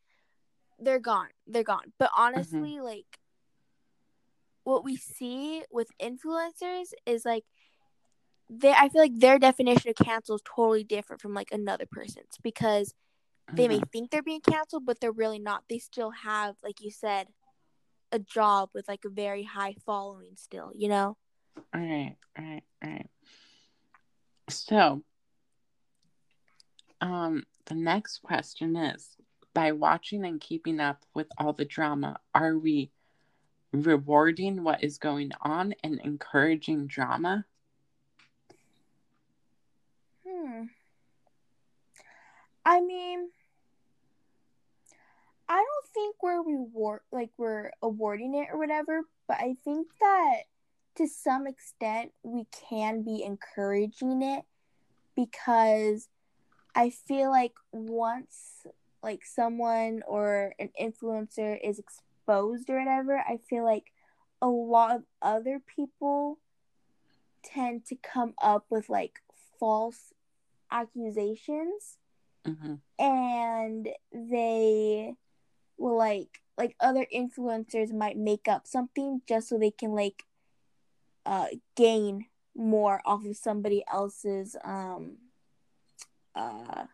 they're 0.78 1.00
gone. 1.00 1.28
They're 1.46 1.64
gone. 1.64 1.92
But 1.98 2.10
honestly, 2.16 2.80
like 2.80 3.18
what 4.64 4.84
we 4.84 4.96
see 4.96 5.62
with 5.70 5.88
influencers 6.00 6.92
is 7.06 7.24
like 7.24 7.44
they 8.50 8.72
I 8.72 8.88
feel 8.88 9.02
like 9.02 9.18
their 9.18 9.38
definition 9.38 9.90
of 9.90 9.96
cancel 9.96 10.36
is 10.36 10.42
totally 10.44 10.84
different 10.84 11.20
from 11.22 11.34
like 11.34 11.50
another 11.52 11.86
person's 11.90 12.36
because 12.42 12.94
they 13.52 13.68
may 13.68 13.80
Mhm. 13.80 13.90
think 13.92 14.10
they're 14.10 14.22
being 14.22 14.40
canceled, 14.42 14.84
but 14.84 15.00
they're 15.00 15.12
really 15.12 15.38
not. 15.38 15.64
They 15.68 15.78
still 15.78 16.10
have, 16.10 16.56
like 16.62 16.82
you 16.82 16.90
said, 16.90 17.28
a 18.12 18.18
job 18.18 18.70
with 18.74 18.88
like 18.88 19.04
a 19.04 19.10
very 19.10 19.42
high 19.42 19.74
following 19.84 20.36
still, 20.36 20.72
you 20.74 20.88
know? 20.88 21.16
All 21.74 21.80
right, 21.80 22.16
all 22.38 22.44
right, 22.44 22.62
all 22.82 22.90
right. 22.90 23.10
So, 24.48 25.02
um, 27.00 27.44
the 27.66 27.74
next 27.74 28.22
question 28.22 28.76
is 28.76 29.16
by 29.54 29.72
watching 29.72 30.24
and 30.24 30.40
keeping 30.40 30.80
up 30.80 31.04
with 31.14 31.26
all 31.36 31.52
the 31.52 31.64
drama, 31.64 32.18
are 32.34 32.56
we 32.56 32.90
rewarding 33.72 34.64
what 34.64 34.82
is 34.82 34.98
going 34.98 35.30
on 35.42 35.74
and 35.82 36.00
encouraging 36.02 36.86
drama? 36.86 37.44
Hmm. 40.26 40.64
I 42.64 42.80
mean, 42.80 43.30
I 45.48 45.56
don't 45.56 45.92
think 45.94 46.16
we're 46.22 46.42
reward 46.42 47.00
like 47.12 47.30
we're 47.38 47.70
awarding 47.82 48.34
it 48.34 48.48
or 48.52 48.58
whatever, 48.58 49.02
but 49.26 49.38
I 49.38 49.54
think 49.64 49.88
that 50.00 50.42
to 50.96 51.06
some 51.06 51.46
extent 51.46 52.12
we 52.22 52.46
can 52.68 53.02
be 53.02 53.22
encouraging 53.22 54.22
it 54.22 54.44
because 55.16 56.08
I 56.74 56.90
feel 56.90 57.30
like 57.30 57.54
once 57.72 58.66
like 59.02 59.24
someone 59.24 60.02
or 60.06 60.54
an 60.58 60.70
influencer 60.80 61.58
is 61.62 61.78
exposed 61.78 62.68
or 62.68 62.78
whatever, 62.78 63.18
I 63.18 63.38
feel 63.48 63.64
like 63.64 63.92
a 64.42 64.48
lot 64.48 64.96
of 64.96 65.04
other 65.22 65.60
people 65.60 66.38
tend 67.42 67.86
to 67.86 67.96
come 67.96 68.34
up 68.42 68.66
with 68.70 68.88
like 68.88 69.20
false 69.58 70.12
accusations 70.70 71.98
hmm 72.44 72.74
and 72.98 73.88
they 74.12 75.14
will 75.78 75.96
like 75.96 76.40
like 76.56 76.76
other 76.80 77.06
influencers 77.14 77.92
might 77.92 78.16
make 78.16 78.48
up 78.48 78.66
something 78.66 79.22
just 79.28 79.48
so 79.48 79.58
they 79.58 79.70
can 79.70 79.92
like 79.92 80.24
uh 81.26 81.46
gain 81.76 82.26
more 82.54 83.00
off 83.04 83.24
of 83.24 83.36
somebody 83.36 83.84
else's 83.92 84.56
um 84.64 85.16
uh 86.34 86.84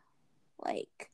like 0.64 1.10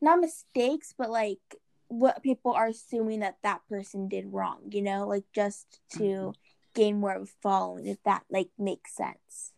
not 0.00 0.20
mistakes 0.20 0.94
but 0.96 1.10
like 1.10 1.40
what 1.88 2.22
people 2.22 2.52
are 2.52 2.66
assuming 2.68 3.20
that 3.20 3.38
that 3.42 3.60
person 3.68 4.08
did 4.08 4.32
wrong 4.32 4.60
you 4.70 4.82
know 4.82 5.06
like 5.06 5.24
just 5.32 5.80
to 5.90 6.02
Mhm. 6.02 6.34
gain 6.74 7.00
more 7.00 7.14
of 7.14 7.22
a 7.22 7.26
following 7.26 7.86
if 7.86 8.02
that 8.04 8.24
like 8.30 8.50
makes 8.58 8.94
sense 8.94 9.52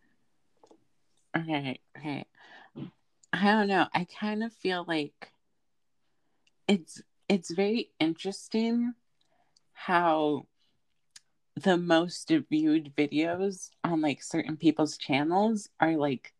Okay, 1.37 1.81
okay. 1.97 2.25
I 3.33 3.45
don't 3.53 3.69
know. 3.69 3.89
I 3.95 4.05
kind 4.05 4.43
of 4.43 4.53
feel 4.53 4.85
like 4.87 5.33
it's 6.69 7.03
it's 7.31 7.53
very 7.53 7.93
interesting 8.01 8.93
how 9.73 10.47
the 11.55 11.77
most 11.77 12.33
viewed 12.51 12.93
videos 12.97 13.71
on 13.85 14.01
like 14.01 14.21
certain 14.21 14.57
people's 14.57 14.99
channels 14.99 15.69
are 15.79 15.97
like 15.97 16.33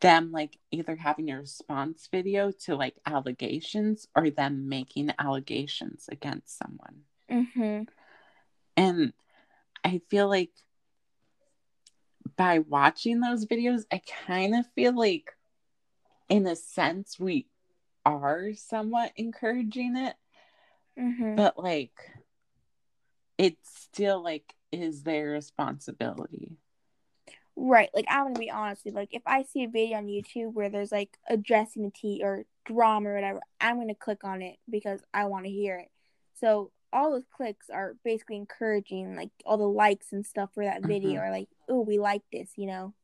them 0.00 0.32
like 0.32 0.56
either 0.70 0.96
having 0.96 1.30
a 1.30 1.36
response 1.36 2.08
video 2.10 2.50
to 2.50 2.76
like 2.76 2.94
allegations 3.04 4.08
or 4.16 4.30
them 4.30 4.70
making 4.70 5.12
allegations 5.18 6.08
against 6.10 6.56
someone. 6.56 7.02
mm-hmm 7.30 7.82
And 8.74 9.12
I 9.84 10.00
feel 10.08 10.30
like 10.30 10.52
by 12.38 12.60
watching 12.60 13.20
those 13.20 13.44
videos, 13.44 13.82
I 13.92 14.00
kind 14.26 14.54
of 14.54 14.64
feel 14.74 14.96
like, 14.96 15.36
in 16.30 16.46
a 16.46 16.56
sense, 16.56 17.18
we 17.20 17.48
are 18.14 18.54
somewhat 18.54 19.12
encouraging 19.16 19.96
it, 19.96 20.14
mm-hmm 20.98 21.36
but 21.36 21.58
like, 21.58 21.92
it's 23.36 23.68
still 23.82 24.22
like 24.22 24.54
is 24.72 25.02
their 25.02 25.30
responsibility. 25.30 26.56
Right. 27.56 27.90
Like 27.94 28.06
I'm 28.08 28.26
gonna 28.26 28.38
be 28.38 28.50
honest 28.50 28.84
with 28.84 28.94
you. 28.94 29.00
Like 29.00 29.08
if 29.12 29.22
I 29.26 29.42
see 29.42 29.64
a 29.64 29.68
video 29.68 29.98
on 29.98 30.06
YouTube 30.06 30.52
where 30.52 30.70
there's 30.70 30.92
like 30.92 31.18
addressing 31.28 31.82
the 31.82 31.90
tea 31.90 32.20
or 32.22 32.44
drama 32.64 33.10
or 33.10 33.14
whatever, 33.14 33.40
I'm 33.60 33.78
gonna 33.78 33.94
click 33.94 34.24
on 34.24 34.42
it 34.42 34.58
because 34.70 35.00
I 35.12 35.24
want 35.24 35.44
to 35.44 35.50
hear 35.50 35.76
it. 35.76 35.90
So 36.34 36.70
all 36.92 37.10
those 37.10 37.26
clicks 37.36 37.68
are 37.68 37.96
basically 38.04 38.36
encouraging 38.36 39.16
like 39.16 39.30
all 39.44 39.58
the 39.58 39.68
likes 39.68 40.12
and 40.12 40.24
stuff 40.24 40.50
for 40.54 40.64
that 40.64 40.84
video 40.84 41.20
are 41.20 41.30
like, 41.30 41.48
oh, 41.68 41.80
we 41.80 41.98
like 41.98 42.22
this, 42.32 42.50
you 42.56 42.66
know. 42.66 42.94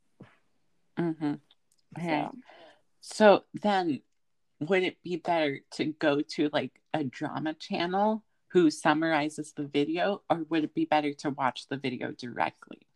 Mm-hmm. 0.99 1.35
Okay. 1.99 2.29
So 2.31 2.38
So 3.07 3.45
then, 3.53 4.01
would 4.68 4.83
it 4.83 5.03
be 5.03 5.16
better 5.16 5.61
to 5.72 5.87
go 5.87 6.20
to 6.20 6.50
like 6.53 6.81
a 6.92 7.05
drama 7.05 7.55
channel 7.55 8.24
who 8.48 8.70
summarizes 8.70 9.53
the 9.53 9.64
video, 9.64 10.22
or 10.31 10.44
would 10.48 10.64
it 10.64 10.74
be 10.74 10.85
better 10.85 11.12
to 11.12 11.31
watch 11.31 11.68
the 11.68 11.77
video 11.77 12.12
directly? 12.12 12.87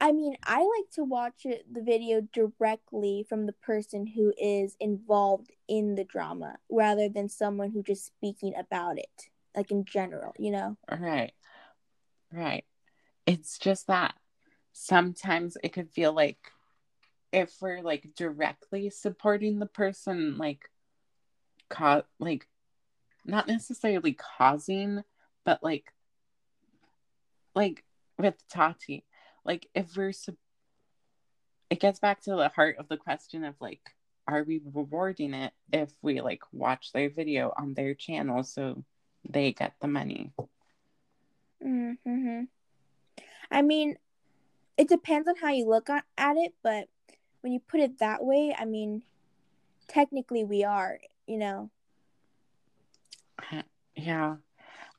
I 0.00 0.12
mean, 0.12 0.34
I 0.42 0.60
like 0.60 0.90
to 0.94 1.04
watch 1.04 1.44
it, 1.44 1.66
the 1.70 1.82
video 1.82 2.22
directly 2.32 3.26
from 3.28 3.44
the 3.44 3.52
person 3.52 4.06
who 4.06 4.32
is 4.38 4.76
involved 4.80 5.50
in 5.68 5.94
the 5.94 6.04
drama 6.04 6.56
rather 6.70 7.10
than 7.10 7.28
someone 7.28 7.70
who 7.70 7.82
just 7.82 8.06
speaking 8.06 8.54
about 8.58 8.98
it, 8.98 9.28
like 9.54 9.70
in 9.70 9.84
general, 9.84 10.32
you 10.38 10.52
know. 10.52 10.78
Right. 10.90 11.32
Right. 12.32 12.64
It's 13.26 13.58
just 13.58 13.88
that 13.88 14.14
sometimes 14.72 15.58
it 15.62 15.74
could 15.74 15.90
feel 15.90 16.14
like 16.14 16.38
if 17.32 17.54
we're 17.60 17.82
like 17.82 18.14
directly 18.16 18.90
supporting 18.90 19.58
the 19.58 19.66
person, 19.66 20.38
like, 20.38 20.68
co- 21.68 22.04
like, 22.18 22.46
not 23.24 23.46
necessarily 23.46 24.16
causing, 24.38 25.02
but 25.44 25.62
like, 25.62 25.92
like 27.54 27.84
with 28.18 28.34
Tati, 28.48 29.04
like 29.44 29.68
if 29.74 29.96
we're, 29.96 30.12
su- 30.12 30.36
it 31.68 31.80
gets 31.80 32.00
back 32.00 32.22
to 32.22 32.30
the 32.30 32.48
heart 32.48 32.76
of 32.78 32.88
the 32.88 32.96
question 32.96 33.44
of 33.44 33.54
like, 33.60 33.80
are 34.26 34.44
we 34.44 34.60
rewarding 34.72 35.34
it 35.34 35.52
if 35.72 35.90
we 36.02 36.20
like 36.20 36.42
watch 36.52 36.92
their 36.92 37.10
video 37.10 37.52
on 37.56 37.74
their 37.74 37.94
channel 37.94 38.42
so 38.42 38.84
they 39.28 39.52
get 39.52 39.74
the 39.80 39.88
money? 39.88 40.32
Mm-hmm. 41.64 42.44
I 43.50 43.62
mean, 43.62 43.96
it 44.76 44.88
depends 44.88 45.28
on 45.28 45.34
how 45.36 45.50
you 45.50 45.68
look 45.68 45.90
at 45.90 46.04
at 46.16 46.36
it, 46.36 46.54
but 46.62 46.88
when 47.40 47.52
you 47.52 47.60
put 47.60 47.80
it 47.80 47.98
that 47.98 48.24
way, 48.24 48.54
I 48.58 48.64
mean, 48.64 49.02
technically 49.88 50.44
we 50.44 50.64
are, 50.64 50.98
you 51.26 51.38
know. 51.38 51.70
Yeah. 53.96 54.36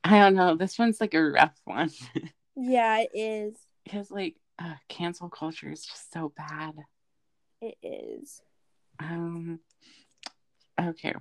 I 0.03 0.19
don't 0.19 0.35
know. 0.35 0.55
This 0.55 0.77
one's 0.79 0.99
like 0.99 1.13
a 1.13 1.23
rough 1.23 1.59
one 1.65 1.91
Yeah, 2.55 2.99
it 2.99 3.09
is. 3.13 3.55
because 3.83 4.11
like 4.11 4.35
uh, 4.59 4.75
cancel 4.89 5.29
culture 5.29 5.71
is 5.71 5.85
just 5.85 6.11
so 6.11 6.31
bad. 6.35 6.73
It 7.61 7.77
is. 7.81 8.41
Um. 8.99 9.59
Okay. 10.79 11.13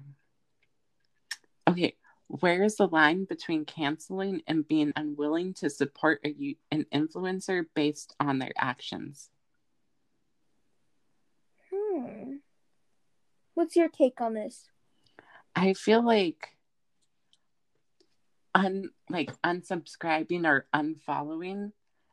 Okay. 1.68 1.94
where 2.26 2.62
is 2.64 2.76
the 2.76 2.87
line 2.87 3.24
between 3.24 3.64
canceling 3.64 4.42
and 4.46 4.66
being 4.66 4.92
unwilling 4.96 5.54
to 5.54 5.68
support 5.70 6.20
a, 6.24 6.56
an 6.70 6.85
influencer 6.92 7.64
based 7.74 8.14
on 8.20 8.38
their 8.38 8.52
actions? 8.56 9.29
Hmm. 12.00 12.36
What's 13.54 13.76
your 13.76 13.88
take 13.88 14.20
on 14.20 14.34
this? 14.34 14.68
I 15.54 15.74
feel 15.74 16.04
like 16.04 16.56
un 18.54 18.90
like 19.08 19.30
unsubscribing 19.42 20.44
or 20.44 20.66
unfollowing 20.74 21.72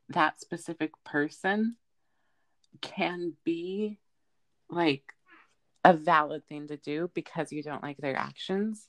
that 0.10 0.40
specific 0.40 0.92
person 1.04 1.76
can 2.82 3.34
be 3.44 3.98
like 4.70 5.14
a 5.84 5.94
valid 5.94 6.46
thing 6.48 6.68
to 6.68 6.78
do 6.78 7.10
because 7.14 7.52
you 7.52 7.64
don't 7.64 7.84
like 7.84 7.98
their 7.98 8.16
actions 8.16 8.88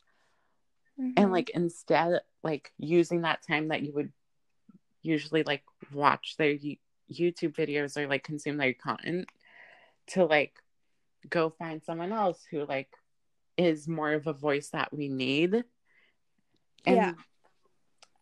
mm-hmm. 1.01 1.13
and 1.17 1.33
like 1.33 1.51
instead 1.51 2.21
like 2.43 2.73
using 2.79 3.23
that 3.23 3.43
time 3.47 3.69
that 3.69 3.83
you 3.83 3.93
would 3.93 4.13
usually 5.03 5.43
like 5.43 5.63
watch 5.93 6.37
their 6.37 6.55
youtube 7.11 7.55
videos 7.55 7.97
or 7.97 8.07
like 8.09 8.25
consume 8.25 8.57
their 8.57 8.75
content 8.75 9.27
to 10.07 10.25
like 10.25 10.55
go 11.29 11.51
find 11.51 11.83
someone 11.83 12.13
else 12.13 12.45
who 12.51 12.65
like 12.65 12.91
is 13.57 13.89
more 13.89 14.13
of 14.13 14.27
a 14.27 14.33
voice 14.33 14.71
that 14.71 14.93
we 14.93 15.09
need 15.09 15.65
and 16.85 16.97
yeah. 16.97 17.13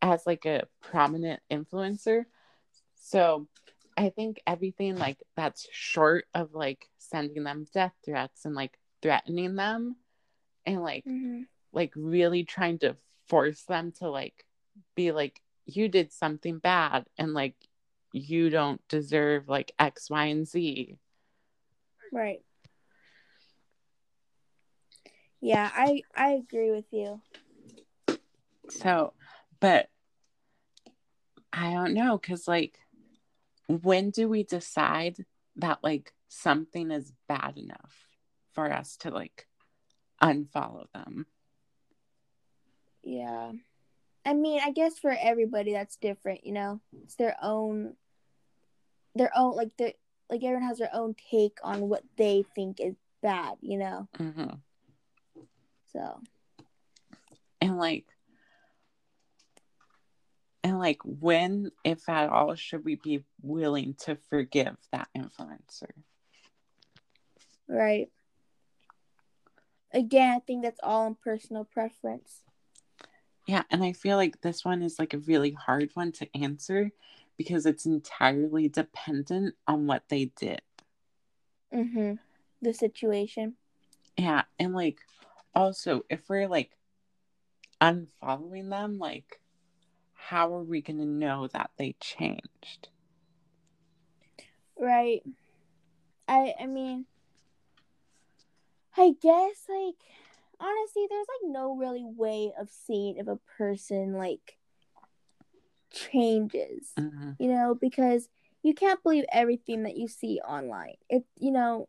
as 0.00 0.26
like 0.26 0.46
a 0.46 0.62
prominent 0.82 1.40
influencer 1.50 2.24
so 2.96 3.46
i 3.96 4.08
think 4.08 4.40
everything 4.46 4.96
like 4.96 5.18
that's 5.36 5.68
short 5.70 6.24
of 6.34 6.54
like 6.54 6.86
sending 6.98 7.44
them 7.44 7.66
death 7.72 7.92
threats 8.04 8.44
and 8.44 8.54
like 8.54 8.78
threatening 9.02 9.54
them 9.56 9.96
and 10.64 10.82
like 10.82 11.04
mm-hmm. 11.04 11.42
like 11.72 11.92
really 11.94 12.44
trying 12.44 12.78
to 12.78 12.96
force 13.28 13.62
them 13.62 13.92
to 13.92 14.08
like 14.08 14.44
be 14.94 15.12
like 15.12 15.40
you 15.66 15.88
did 15.88 16.12
something 16.12 16.58
bad 16.58 17.04
and 17.18 17.34
like 17.34 17.54
you 18.12 18.50
don't 18.50 18.80
deserve 18.88 19.48
like 19.48 19.72
x 19.78 20.08
y 20.08 20.26
and 20.26 20.48
z 20.48 20.96
right 22.12 22.40
yeah 25.40 25.70
i 25.74 26.02
i 26.14 26.30
agree 26.30 26.70
with 26.70 26.86
you 26.90 27.20
so 28.68 29.12
but 29.60 29.88
i 31.52 31.72
don't 31.72 31.94
know 31.94 32.18
because 32.18 32.48
like 32.48 32.78
when 33.68 34.10
do 34.10 34.28
we 34.28 34.42
decide 34.42 35.16
that 35.56 35.78
like 35.82 36.12
something 36.28 36.90
is 36.90 37.12
bad 37.28 37.56
enough 37.56 38.08
for 38.52 38.72
us 38.72 38.96
to 38.98 39.10
like 39.10 39.46
unfollow 40.22 40.86
them. 40.92 41.26
Yeah. 43.02 43.52
I 44.24 44.34
mean, 44.34 44.60
I 44.64 44.72
guess 44.72 44.98
for 44.98 45.16
everybody 45.18 45.72
that's 45.72 45.96
different, 45.96 46.44
you 46.44 46.52
know. 46.52 46.80
It's 47.04 47.14
their 47.14 47.36
own 47.42 47.94
their 49.14 49.30
own 49.36 49.56
like 49.56 49.76
the 49.78 49.94
like 50.28 50.42
everyone 50.42 50.66
has 50.66 50.78
their 50.78 50.94
own 50.94 51.14
take 51.30 51.58
on 51.62 51.88
what 51.88 52.02
they 52.16 52.44
think 52.54 52.80
is 52.80 52.96
bad, 53.22 53.56
you 53.60 53.78
know. 53.78 54.08
hmm 54.16 54.46
So 55.96 56.20
and 57.62 57.78
like 57.78 58.04
and 60.62 60.78
like 60.78 60.98
when 61.04 61.70
if 61.84 62.06
at 62.08 62.28
all 62.28 62.54
should 62.54 62.84
we 62.84 62.96
be 62.96 63.24
willing 63.40 63.94
to 64.00 64.18
forgive 64.28 64.76
that 64.92 65.08
influencer? 65.16 65.90
Right. 67.66 68.10
Again, 69.92 70.34
I 70.36 70.40
think 70.40 70.62
that's 70.62 70.80
all 70.82 71.06
in 71.06 71.14
personal 71.14 71.64
preference. 71.64 72.42
Yeah, 73.46 73.62
and 73.70 73.82
I 73.82 73.92
feel 73.92 74.18
like 74.18 74.42
this 74.42 74.64
one 74.64 74.82
is 74.82 74.98
like 74.98 75.14
a 75.14 75.18
really 75.18 75.52
hard 75.52 75.90
one 75.94 76.12
to 76.12 76.28
answer 76.36 76.90
because 77.38 77.64
it's 77.64 77.86
entirely 77.86 78.68
dependent 78.68 79.54
on 79.66 79.86
what 79.86 80.02
they 80.10 80.26
did. 80.36 80.60
Mm 81.72 81.94
Mhm. 81.94 82.18
The 82.60 82.74
situation. 82.74 83.56
Yeah, 84.16 84.44
and 84.58 84.74
like 84.74 84.98
also 85.56 86.04
if 86.10 86.20
we're 86.28 86.46
like 86.46 86.70
unfollowing 87.80 88.70
them, 88.70 88.98
like 88.98 89.40
how 90.12 90.54
are 90.54 90.62
we 90.62 90.82
going 90.82 90.98
to 90.98 91.06
know 91.06 91.48
that 91.48 91.70
they 91.78 91.96
changed? 91.98 92.88
Right. 94.78 95.22
I 96.28 96.54
I 96.60 96.66
mean 96.66 97.06
I 98.96 99.14
guess 99.20 99.64
like 99.68 99.94
honestly 100.60 101.06
there's 101.08 101.26
like 101.28 101.50
no 101.50 101.76
really 101.76 102.04
way 102.04 102.52
of 102.58 102.68
seeing 102.70 103.16
if 103.16 103.26
a 103.26 103.38
person 103.56 104.14
like 104.14 104.58
changes. 105.90 106.92
Mm-hmm. 106.98 107.32
You 107.38 107.48
know, 107.48 107.74
because 107.74 108.28
you 108.62 108.74
can't 108.74 109.02
believe 109.02 109.24
everything 109.32 109.84
that 109.84 109.96
you 109.96 110.08
see 110.08 110.40
online. 110.40 110.96
It 111.08 111.24
you 111.38 111.52
know 111.52 111.88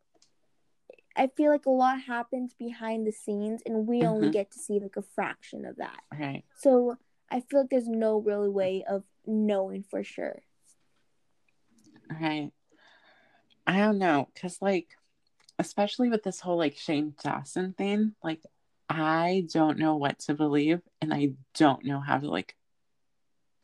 I 1.18 1.28
feel 1.36 1.52
like 1.52 1.66
a 1.66 1.72
lot 1.72 2.00
happens 2.02 2.54
behind 2.54 3.08
the 3.08 3.12
scenes 3.12 3.62
and 3.66 3.88
we 3.88 4.02
mm-hmm. 4.02 4.08
only 4.08 4.30
get 4.30 4.52
to 4.52 4.60
see 4.60 4.80
like 4.80 4.96
a 4.98 5.02
fraction 5.02 5.66
of 5.66 5.78
that. 5.78 6.00
Right. 6.18 6.44
So 6.60 6.98
I 7.30 7.42
feel 7.42 7.62
like 7.62 7.70
there's 7.70 7.88
no 7.88 8.20
really 8.20 8.50
way 8.50 8.84
of 8.88 9.04
knowing 9.26 9.84
for 9.84 10.04
sure. 10.04 10.42
Right. 12.10 12.52
I 13.66 13.80
don't 13.80 13.98
know, 13.98 14.30
cause 14.40 14.60
like 14.62 14.88
especially 15.60 16.10
with 16.10 16.24
this 16.24 16.40
whole 16.40 16.58
like 16.58 16.78
Shane 16.78 17.16
Dawson 17.22 17.74
thing, 17.74 18.14
like 18.24 18.42
I 18.88 19.46
don't 19.52 19.80
know 19.80 19.96
what 19.98 20.20
to 20.20 20.36
believe 20.36 20.82
and 21.02 21.14
I 21.14 21.32
don't 21.56 21.84
know 21.84 22.00
how 22.00 22.20
to 22.20 22.30
like 22.30 22.56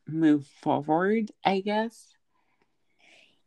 move 0.08 0.48
forward, 0.62 1.32
I 1.46 1.62
guess. 1.62 2.16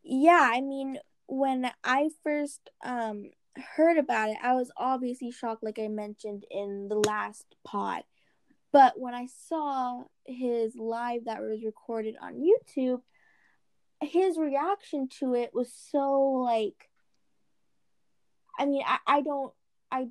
Yeah, 0.01 0.49
I 0.51 0.61
mean, 0.61 0.97
when 1.27 1.69
I 1.83 2.09
first 2.23 2.69
um 2.83 3.31
heard 3.59 3.97
about 3.97 4.29
it, 4.29 4.37
I 4.41 4.53
was 4.53 4.71
obviously 4.77 5.31
shocked 5.31 5.63
like 5.63 5.79
I 5.79 5.87
mentioned 5.87 6.45
in 6.49 6.87
the 6.87 6.97
last 6.97 7.45
pod. 7.63 8.03
But 8.71 8.99
when 8.99 9.13
I 9.13 9.27
saw 9.47 10.03
his 10.25 10.75
live 10.75 11.25
that 11.25 11.41
was 11.41 11.63
recorded 11.63 12.15
on 12.21 12.35
YouTube, 12.35 13.01
his 14.01 14.37
reaction 14.37 15.09
to 15.19 15.33
it 15.33 15.51
was 15.53 15.73
so 15.91 16.21
like 16.21 16.89
I 18.59 18.65
mean, 18.65 18.83
I, 18.85 18.97
I 19.05 19.21
don't 19.21 19.53
I 19.91 20.07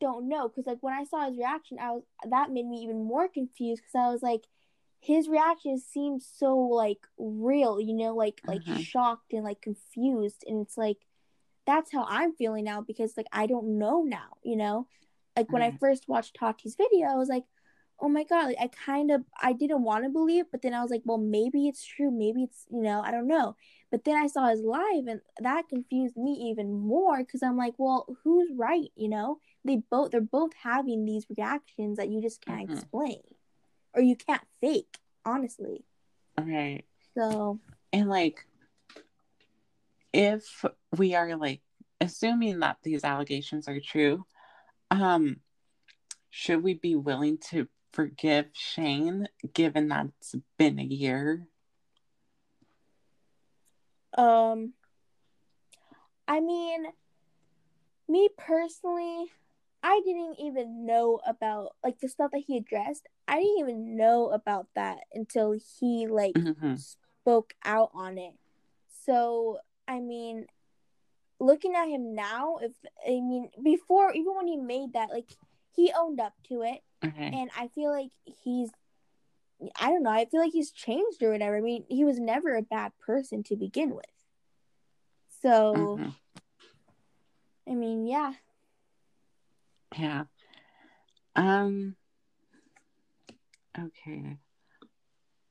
don't 0.00 0.28
know 0.28 0.48
because 0.48 0.66
like 0.66 0.82
when 0.82 0.94
I 0.94 1.04
saw 1.04 1.28
his 1.28 1.38
reaction, 1.38 1.78
I 1.80 1.92
was 1.92 2.02
that 2.28 2.50
made 2.50 2.66
me 2.66 2.78
even 2.78 3.04
more 3.04 3.28
confused 3.28 3.82
because 3.82 3.94
I 3.94 4.10
was 4.10 4.22
like, 4.22 4.44
his 5.00 5.28
reaction 5.28 5.78
seemed 5.78 6.22
so 6.22 6.56
like 6.56 7.00
real, 7.18 7.80
you 7.80 7.94
know, 7.94 8.14
like 8.14 8.40
like 8.46 8.62
mm-hmm. 8.62 8.80
shocked 8.80 9.32
and 9.32 9.44
like 9.44 9.60
confused, 9.60 10.44
and 10.46 10.60
it's 10.60 10.76
like 10.76 10.98
that's 11.66 11.92
how 11.92 12.04
I'm 12.08 12.34
feeling 12.34 12.64
now 12.64 12.80
because 12.80 13.16
like 13.16 13.26
I 13.32 13.46
don't 13.46 13.78
know 13.78 14.02
now, 14.02 14.36
you 14.42 14.56
know, 14.56 14.86
like 15.36 15.50
when 15.52 15.62
mm-hmm. 15.62 15.76
I 15.76 15.78
first 15.78 16.08
watched 16.08 16.36
Tati's 16.36 16.76
video, 16.76 17.08
I 17.08 17.16
was 17.16 17.28
like, 17.28 17.44
oh 18.00 18.08
my 18.08 18.24
god, 18.24 18.46
like 18.46 18.56
I 18.60 18.68
kind 18.68 19.10
of 19.10 19.22
I 19.40 19.52
didn't 19.52 19.82
want 19.82 20.04
to 20.04 20.10
believe, 20.10 20.46
but 20.50 20.62
then 20.62 20.74
I 20.74 20.82
was 20.82 20.90
like, 20.90 21.02
well, 21.04 21.18
maybe 21.18 21.68
it's 21.68 21.84
true, 21.84 22.10
maybe 22.10 22.42
it's 22.42 22.66
you 22.70 22.82
know, 22.82 23.00
I 23.00 23.10
don't 23.10 23.28
know. 23.28 23.56
But 23.90 24.04
then 24.04 24.16
I 24.16 24.26
saw 24.26 24.48
his 24.48 24.62
live, 24.62 25.06
and 25.06 25.20
that 25.40 25.68
confused 25.68 26.16
me 26.16 26.32
even 26.50 26.72
more 26.72 27.18
because 27.18 27.42
I'm 27.42 27.56
like, 27.56 27.74
well, 27.78 28.06
who's 28.24 28.48
right? 28.56 28.88
You 28.96 29.08
know, 29.08 29.38
they 29.64 29.82
both 29.90 30.10
they're 30.10 30.20
both 30.20 30.52
having 30.60 31.04
these 31.04 31.26
reactions 31.36 31.98
that 31.98 32.08
you 32.08 32.20
just 32.20 32.44
can't 32.44 32.68
mm-hmm. 32.68 32.78
explain, 32.78 33.20
or 33.94 34.02
you 34.02 34.16
can't 34.16 34.42
fake, 34.60 34.98
honestly. 35.24 35.84
Right. 36.38 36.84
So. 37.14 37.60
And 37.92 38.08
like, 38.08 38.46
if 40.14 40.64
we 40.96 41.14
are 41.14 41.36
like 41.36 41.60
assuming 42.00 42.60
that 42.60 42.78
these 42.82 43.04
allegations 43.04 43.68
are 43.68 43.80
true, 43.80 44.24
um, 44.90 45.36
should 46.30 46.62
we 46.62 46.74
be 46.74 46.96
willing 46.96 47.38
to 47.50 47.68
forgive 47.92 48.46
Shane 48.52 49.28
given 49.52 49.88
that 49.88 50.06
it's 50.18 50.34
been 50.58 50.78
a 50.78 50.84
year? 50.84 51.46
Um 54.16 54.74
I 56.28 56.40
mean 56.40 56.86
me 58.08 58.28
personally, 58.36 59.26
I 59.82 60.00
didn't 60.04 60.36
even 60.38 60.86
know 60.86 61.20
about 61.26 61.74
like 61.82 61.98
the 62.00 62.08
stuff 62.08 62.30
that 62.32 62.44
he 62.46 62.56
addressed. 62.56 63.08
I 63.26 63.36
didn't 63.36 63.58
even 63.58 63.96
know 63.96 64.28
about 64.28 64.68
that 64.74 64.98
until 65.12 65.52
he 65.80 66.06
like 66.06 66.34
mm-hmm. 66.34 66.74
spoke 66.76 67.54
out 67.64 67.90
on 67.94 68.18
it. 68.18 68.34
So, 69.04 69.58
I 69.88 70.00
mean, 70.00 70.46
looking 71.42 71.74
at 71.74 71.88
him 71.88 72.14
now, 72.14 72.58
if 72.62 72.72
I 73.06 73.20
mean 73.20 73.50
before 73.62 74.12
even 74.12 74.34
when 74.34 74.46
he 74.46 74.56
made 74.56 74.94
that 74.94 75.10
like 75.10 75.30
he 75.74 75.92
owned 75.96 76.20
up 76.20 76.34
to 76.48 76.62
it, 76.62 76.80
mm-hmm. 77.02 77.34
and 77.34 77.50
I 77.56 77.68
feel 77.68 77.90
like 77.90 78.10
he's. 78.24 78.70
I 79.80 79.90
don't 79.90 80.02
know. 80.02 80.10
I 80.10 80.24
feel 80.24 80.40
like 80.40 80.52
he's 80.52 80.72
changed 80.72 81.22
or 81.22 81.30
whatever. 81.30 81.56
I 81.56 81.60
mean, 81.60 81.84
he 81.88 82.04
was 82.04 82.18
never 82.18 82.56
a 82.56 82.62
bad 82.62 82.90
person 82.98 83.44
to 83.44 83.54
begin 83.54 83.94
with. 83.94 84.04
So, 85.40 85.96
mm-hmm. 86.00 86.08
I 87.70 87.74
mean, 87.76 88.04
yeah. 88.04 88.32
Yeah. 89.96 90.24
Um. 91.36 91.94
Okay. 93.78 94.38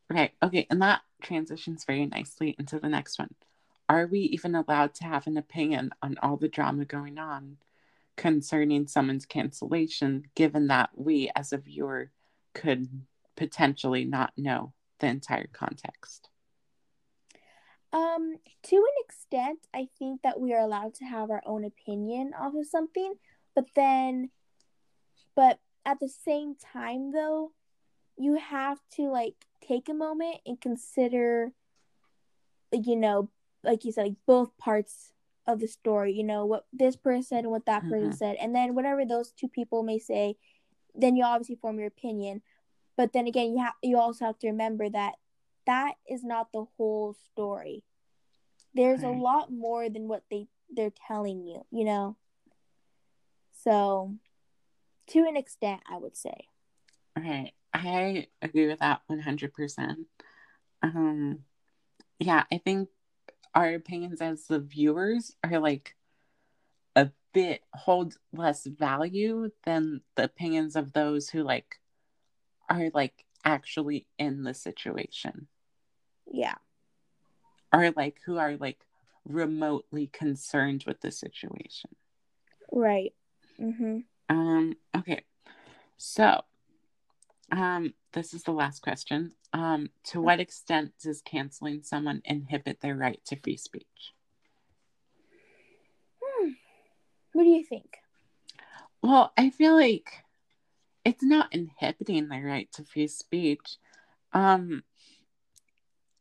Right. 0.09 0.31
Okay. 0.43 0.67
And 0.69 0.81
that 0.81 1.03
transitions 1.21 1.85
very 1.85 2.05
nicely 2.05 2.53
into 2.59 2.79
the 2.79 2.89
next 2.89 3.17
one. 3.17 3.33
Are 3.91 4.07
we 4.07 4.21
even 4.21 4.55
allowed 4.55 4.93
to 4.95 5.03
have 5.03 5.27
an 5.27 5.35
opinion 5.35 5.91
on 6.01 6.17
all 6.23 6.37
the 6.37 6.47
drama 6.47 6.85
going 6.85 7.17
on 7.17 7.57
concerning 8.15 8.87
someone's 8.87 9.25
cancellation, 9.25 10.23
given 10.33 10.67
that 10.67 10.91
we, 10.95 11.29
as 11.35 11.51
a 11.51 11.57
viewer, 11.57 12.09
could 12.53 12.87
potentially 13.35 14.05
not 14.05 14.31
know 14.37 14.71
the 14.99 15.07
entire 15.07 15.49
context? 15.51 16.29
Um, 17.91 18.37
to 18.63 18.75
an 18.77 19.03
extent, 19.03 19.59
I 19.73 19.89
think 19.99 20.21
that 20.21 20.39
we 20.39 20.53
are 20.53 20.61
allowed 20.61 20.93
to 20.95 21.03
have 21.03 21.29
our 21.29 21.43
own 21.45 21.65
opinion 21.65 22.31
off 22.39 22.53
of 22.55 22.67
something, 22.67 23.15
but 23.53 23.65
then, 23.75 24.29
but 25.35 25.59
at 25.85 25.99
the 25.99 26.07
same 26.07 26.55
time, 26.55 27.11
though, 27.11 27.51
you 28.17 28.35
have 28.35 28.79
to 28.95 29.09
like 29.09 29.35
take 29.61 29.89
a 29.89 29.93
moment 29.93 30.37
and 30.45 30.61
consider, 30.61 31.51
you 32.71 32.95
know, 32.95 33.29
like 33.63 33.85
you 33.85 33.91
said, 33.91 34.03
like 34.03 34.15
both 34.25 34.57
parts 34.57 35.13
of 35.47 35.59
the 35.59 35.67
story. 35.67 36.13
You 36.13 36.23
know 36.23 36.45
what 36.45 36.65
this 36.71 36.95
person 36.95 37.39
and 37.39 37.51
what 37.51 37.65
that 37.65 37.83
person 37.83 38.09
mm-hmm. 38.09 38.11
said, 38.11 38.37
and 38.39 38.55
then 38.55 38.75
whatever 38.75 39.05
those 39.05 39.31
two 39.31 39.47
people 39.47 39.83
may 39.83 39.99
say, 39.99 40.35
then 40.95 41.15
you 41.15 41.23
obviously 41.23 41.55
form 41.55 41.77
your 41.77 41.87
opinion. 41.87 42.41
But 42.97 43.13
then 43.13 43.27
again, 43.27 43.51
you 43.51 43.59
have 43.59 43.73
you 43.81 43.97
also 43.97 44.25
have 44.25 44.39
to 44.39 44.47
remember 44.47 44.89
that 44.89 45.15
that 45.65 45.93
is 46.09 46.23
not 46.23 46.51
the 46.51 46.65
whole 46.77 47.15
story. 47.31 47.83
There's 48.73 49.01
right. 49.01 49.15
a 49.15 49.19
lot 49.19 49.51
more 49.51 49.89
than 49.89 50.07
what 50.07 50.23
they 50.29 50.47
they're 50.73 50.93
telling 51.07 51.43
you, 51.43 51.65
you 51.71 51.83
know. 51.83 52.17
So, 53.63 54.15
to 55.07 55.19
an 55.19 55.37
extent, 55.37 55.81
I 55.89 55.97
would 55.97 56.17
say. 56.17 56.47
Okay, 57.17 57.53
I 57.73 58.27
agree 58.41 58.67
with 58.67 58.79
that 58.79 59.01
one 59.07 59.19
hundred 59.19 59.53
percent. 59.53 60.07
Um, 60.81 61.39
yeah, 62.19 62.43
I 62.51 62.57
think 62.57 62.89
our 63.53 63.73
opinions 63.73 64.21
as 64.21 64.45
the 64.45 64.59
viewers 64.59 65.35
are 65.43 65.59
like 65.59 65.95
a 66.95 67.09
bit 67.33 67.63
hold 67.73 68.17
less 68.33 68.65
value 68.65 69.49
than 69.63 70.01
the 70.15 70.23
opinions 70.23 70.75
of 70.75 70.93
those 70.93 71.29
who 71.29 71.43
like 71.43 71.79
are 72.69 72.89
like 72.93 73.25
actually 73.43 74.07
in 74.17 74.43
the 74.43 74.53
situation. 74.53 75.47
Yeah. 76.31 76.55
Are 77.73 77.91
like 77.91 78.19
who 78.25 78.37
are 78.37 78.57
like 78.57 78.85
remotely 79.25 80.07
concerned 80.07 80.83
with 80.87 81.01
the 81.01 81.11
situation. 81.11 81.91
Right. 82.71 83.13
Mm-hmm. 83.59 83.99
Um, 84.29 84.75
okay. 84.95 85.23
So 85.97 86.41
um, 87.51 87.93
this 88.13 88.33
is 88.33 88.43
the 88.43 88.51
last 88.51 88.81
question. 88.81 89.33
Um, 89.53 89.89
to 90.05 90.21
what 90.21 90.39
extent 90.39 90.93
does 91.01 91.21
canceling 91.21 91.83
someone 91.83 92.21
inhibit 92.23 92.79
their 92.81 92.95
right 92.95 93.19
to 93.25 93.35
free 93.35 93.57
speech? 93.57 94.13
Hmm. 96.23 96.51
What 97.33 97.43
do 97.43 97.49
you 97.49 97.63
think? 97.63 97.97
Well, 99.01 99.33
I 99.37 99.49
feel 99.49 99.75
like 99.75 100.23
it's 101.03 101.23
not 101.23 101.53
inhibiting 101.53 102.29
their 102.29 102.45
right 102.45 102.71
to 102.73 102.83
free 102.83 103.07
speech. 103.07 103.77
Um, 104.31 104.83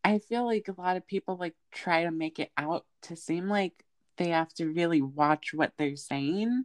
I 0.02 0.18
feel 0.18 0.44
like 0.44 0.66
a 0.68 0.80
lot 0.80 0.96
of 0.96 1.06
people 1.06 1.36
like 1.36 1.54
try 1.70 2.04
to 2.04 2.10
make 2.10 2.38
it 2.38 2.50
out 2.56 2.86
to 3.02 3.16
seem 3.16 3.48
like 3.48 3.84
they 4.16 4.30
have 4.30 4.52
to 4.54 4.66
really 4.66 5.02
watch 5.02 5.52
what 5.54 5.72
they're 5.76 5.96
saying 5.96 6.64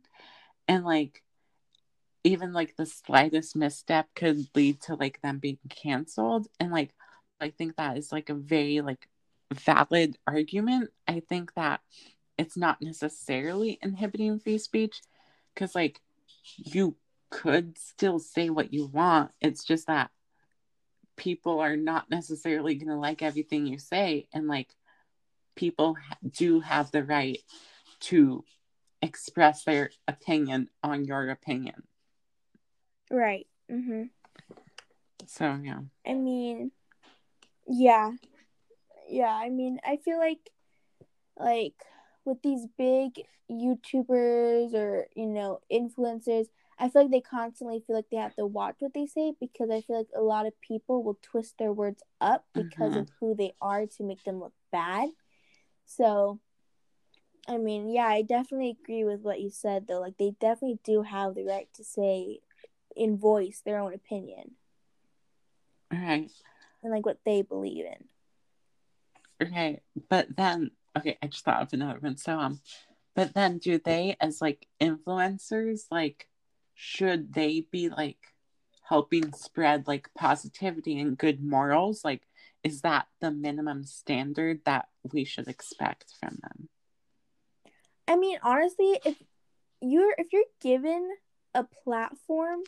and 0.67 0.83
like 0.83 1.21
even 2.25 2.53
like 2.53 2.75
the 2.75 2.87
slightest 2.87 3.55
misstep 3.55 4.07
could 4.15 4.47
lead 4.55 4.81
to 4.81 4.95
like 4.95 5.21
them 5.21 5.37
being 5.37 5.59
canceled. 5.69 6.47
And 6.59 6.71
like 6.71 6.91
i 7.39 7.49
think 7.49 7.75
that 7.75 7.97
is 7.97 8.11
like 8.11 8.29
a 8.29 8.33
very 8.33 8.81
like 8.81 9.07
valid 9.53 10.17
argument. 10.27 10.89
I 11.07 11.21
think 11.21 11.53
that 11.53 11.81
it's 12.37 12.57
not 12.57 12.81
necessarily 12.81 13.77
inhibiting 13.81 14.39
free 14.39 14.57
speech 14.57 15.01
because 15.53 15.75
like 15.75 16.01
you 16.57 16.97
could 17.29 17.77
still 17.77 18.19
say 18.19 18.49
what 18.49 18.73
you 18.73 18.87
want. 18.87 19.31
It's 19.39 19.63
just 19.63 19.87
that 19.87 20.09
people 21.15 21.59
are 21.59 21.77
not 21.77 22.09
necessarily 22.09 22.75
going 22.75 22.89
to 22.89 22.95
like 22.95 23.21
everything 23.21 23.67
you 23.67 23.77
say. 23.77 24.27
And 24.33 24.47
like 24.47 24.69
people 25.55 25.95
do 26.27 26.59
have 26.61 26.91
the 26.91 27.03
right 27.03 27.39
to 28.01 28.43
express 29.01 29.63
their 29.63 29.91
opinion 30.07 30.69
on 30.83 31.05
your 31.05 31.29
opinion 31.29 31.83
Right. 33.11 33.47
Mhm. 33.69 34.09
So 35.27 35.59
yeah. 35.61 35.81
I 36.05 36.13
mean, 36.13 36.71
yeah, 37.67 38.11
yeah. 39.09 39.33
I 39.33 39.49
mean, 39.49 39.79
I 39.83 39.97
feel 39.97 40.19
like, 40.19 40.49
like 41.37 41.75
with 42.25 42.41
these 42.41 42.67
big 42.77 43.13
YouTubers 43.49 44.73
or 44.73 45.07
you 45.15 45.27
know 45.27 45.59
influencers, 45.71 46.47
I 46.77 46.89
feel 46.89 47.03
like 47.03 47.11
they 47.11 47.21
constantly 47.21 47.83
feel 47.85 47.95
like 47.95 48.09
they 48.11 48.17
have 48.17 48.35
to 48.35 48.45
watch 48.45 48.75
what 48.79 48.93
they 48.93 49.07
say 49.07 49.33
because 49.39 49.69
I 49.69 49.81
feel 49.81 49.97
like 49.97 50.09
a 50.15 50.21
lot 50.21 50.45
of 50.45 50.59
people 50.61 51.03
will 51.03 51.17
twist 51.21 51.55
their 51.57 51.71
words 51.71 52.03
up 52.19 52.45
because 52.53 52.91
mm-hmm. 52.91 52.99
of 52.99 53.09
who 53.19 53.35
they 53.35 53.53
are 53.61 53.85
to 53.85 54.03
make 54.03 54.23
them 54.23 54.39
look 54.39 54.53
bad. 54.71 55.09
So, 55.85 56.39
I 57.47 57.57
mean, 57.57 57.89
yeah, 57.89 58.07
I 58.07 58.23
definitely 58.23 58.77
agree 58.81 59.05
with 59.05 59.21
what 59.21 59.39
you 59.39 59.49
said 59.49 59.87
though. 59.87 60.01
Like 60.01 60.17
they 60.17 60.33
definitely 60.39 60.79
do 60.83 61.03
have 61.03 61.35
the 61.35 61.45
right 61.45 61.69
to 61.75 61.83
say 61.83 62.39
in 62.95 63.17
voice 63.17 63.61
their 63.65 63.79
own 63.79 63.93
opinion. 63.93 64.51
Right. 65.91 66.31
And 66.83 66.91
like 66.91 67.05
what 67.05 67.19
they 67.25 67.41
believe 67.41 67.85
in. 67.85 69.47
Okay. 69.47 69.81
But 70.09 70.35
then 70.35 70.71
okay, 70.97 71.17
I 71.21 71.27
just 71.27 71.43
thought 71.43 71.61
of 71.61 71.73
another 71.73 71.99
one. 71.99 72.17
So 72.17 72.39
um 72.39 72.61
but 73.15 73.33
then 73.33 73.57
do 73.57 73.79
they 73.79 74.17
as 74.19 74.41
like 74.41 74.67
influencers 74.81 75.83
like 75.91 76.27
should 76.73 77.33
they 77.33 77.65
be 77.71 77.89
like 77.89 78.33
helping 78.83 79.33
spread 79.33 79.87
like 79.87 80.09
positivity 80.15 80.99
and 80.99 81.17
good 81.17 81.43
morals? 81.43 82.03
Like 82.03 82.23
is 82.63 82.81
that 82.81 83.07
the 83.21 83.31
minimum 83.31 83.83
standard 83.83 84.61
that 84.65 84.87
we 85.13 85.23
should 85.23 85.47
expect 85.47 86.13
from 86.19 86.39
them? 86.41 86.69
I 88.07 88.15
mean, 88.15 88.39
honestly, 88.43 88.99
if 89.05 89.15
you're 89.81 90.15
if 90.17 90.27
you're 90.33 90.43
given 90.61 91.09
a 91.53 91.63
platform 91.63 92.59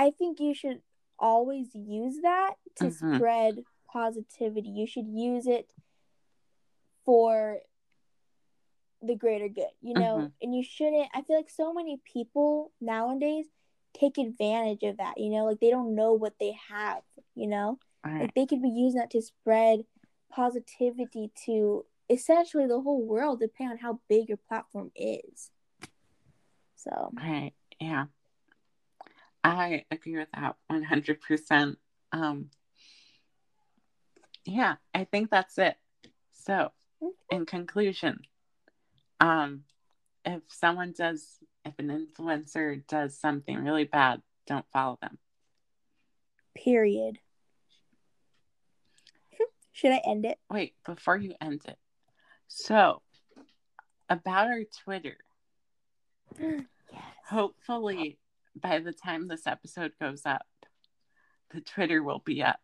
I 0.00 0.12
think 0.12 0.40
you 0.40 0.54
should 0.54 0.80
always 1.18 1.74
use 1.74 2.16
that 2.22 2.54
to 2.76 2.84
mm-hmm. 2.84 3.16
spread 3.16 3.64
positivity. 3.92 4.70
You 4.70 4.86
should 4.86 5.06
use 5.06 5.46
it 5.46 5.70
for 7.04 7.58
the 9.02 9.14
greater 9.14 9.48
good, 9.48 9.68
you 9.82 9.92
know? 9.92 10.16
Mm-hmm. 10.16 10.26
And 10.40 10.54
you 10.54 10.64
shouldn't 10.64 11.08
I 11.12 11.20
feel 11.20 11.36
like 11.36 11.50
so 11.50 11.74
many 11.74 12.00
people 12.10 12.72
nowadays 12.80 13.44
take 13.94 14.16
advantage 14.16 14.84
of 14.84 14.96
that, 14.96 15.18
you 15.18 15.28
know? 15.28 15.44
Like 15.44 15.60
they 15.60 15.68
don't 15.68 15.94
know 15.94 16.14
what 16.14 16.32
they 16.40 16.56
have, 16.70 17.02
you 17.34 17.46
know? 17.46 17.78
Right. 18.02 18.22
Like 18.22 18.34
they 18.34 18.46
could 18.46 18.62
be 18.62 18.70
using 18.70 19.00
that 19.00 19.10
to 19.10 19.20
spread 19.20 19.80
positivity 20.32 21.30
to 21.44 21.84
essentially 22.08 22.66
the 22.66 22.80
whole 22.80 23.04
world 23.04 23.40
depending 23.40 23.72
on 23.72 23.78
how 23.78 24.00
big 24.08 24.30
your 24.30 24.38
platform 24.48 24.92
is. 24.96 25.50
So 26.76 27.12
Right. 27.14 27.52
Yeah. 27.78 28.06
I 29.42 29.84
agree 29.90 30.16
with 30.18 30.28
that 30.34 30.56
100%. 30.70 31.76
Um, 32.12 32.50
yeah, 34.44 34.76
I 34.94 35.04
think 35.04 35.30
that's 35.30 35.58
it. 35.58 35.76
So, 36.32 36.72
in 37.30 37.46
conclusion, 37.46 38.20
um, 39.20 39.64
if 40.24 40.42
someone 40.48 40.92
does, 40.96 41.38
if 41.64 41.74
an 41.78 41.88
influencer 41.88 42.86
does 42.86 43.18
something 43.18 43.62
really 43.62 43.84
bad, 43.84 44.22
don't 44.46 44.66
follow 44.72 44.98
them. 45.00 45.18
Period. 46.54 47.18
Should 49.72 49.92
I 49.92 50.00
end 50.06 50.24
it? 50.24 50.38
Wait, 50.50 50.74
before 50.84 51.16
you 51.16 51.34
end 51.40 51.62
it. 51.66 51.78
So, 52.48 53.02
about 54.08 54.48
our 54.48 54.64
Twitter. 54.84 55.16
yes. 56.40 56.62
Hopefully, 57.28 58.18
by 58.60 58.78
the 58.78 58.92
time 58.92 59.28
this 59.28 59.46
episode 59.46 59.92
goes 60.00 60.22
up, 60.24 60.46
the 61.50 61.60
Twitter 61.60 62.02
will 62.02 62.22
be 62.24 62.42
up. 62.42 62.60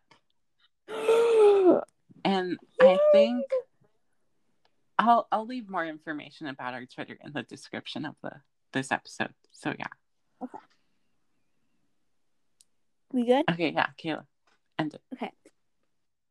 and 2.23 2.57
I 2.81 2.97
think 3.11 3.45
I'll 4.97 5.27
I'll 5.31 5.45
leave 5.45 5.69
more 5.69 5.85
information 5.85 6.47
about 6.47 6.73
our 6.73 6.85
Twitter 6.85 7.17
in 7.23 7.33
the 7.33 7.43
description 7.43 8.05
of 8.05 8.15
the 8.23 8.31
this 8.73 8.91
episode. 8.91 9.33
So 9.51 9.73
yeah. 9.77 9.87
Okay. 10.43 10.57
We 13.11 13.25
good? 13.25 13.45
Okay, 13.49 13.71
yeah, 13.71 13.87
Kayla. 14.01 14.25
End 14.77 14.93
it. 14.93 15.01
Okay. 15.13 15.31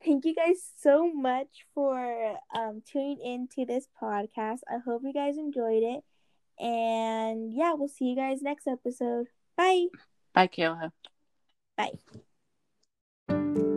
Thank 0.05 0.25
you 0.25 0.35
guys 0.35 0.71
so 0.81 1.11
much 1.13 1.67
for 1.75 2.37
um, 2.55 2.83
tuning 2.91 3.19
in 3.25 3.49
to 3.57 3.65
this 3.65 3.89
podcast. 4.01 4.61
I 4.71 4.79
hope 4.85 5.03
you 5.05 5.13
guys 5.13 5.37
enjoyed 5.37 5.83
it. 5.83 6.05
And 6.63 7.53
yeah, 7.53 7.75
we'll 7.75 7.89
see 7.89 8.07
you 8.07 8.17
guys 8.17 8.43
next 8.43 8.67
episode. 8.67 9.27
Bye. 9.57 9.89
Bye, 10.35 10.49
Kayla. 10.49 10.91
Bye. 11.77 13.73